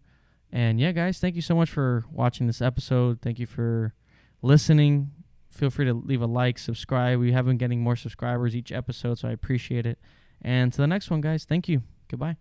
[0.54, 3.20] And yeah, guys, thank you so much for watching this episode.
[3.22, 3.94] Thank you for
[4.42, 5.12] listening.
[5.52, 7.20] Feel free to leave a like, subscribe.
[7.20, 10.00] We have been getting more subscribers each episode, so I appreciate it.
[10.42, 11.84] And to the next one, guys, thank you.
[12.08, 12.38] Goodbye.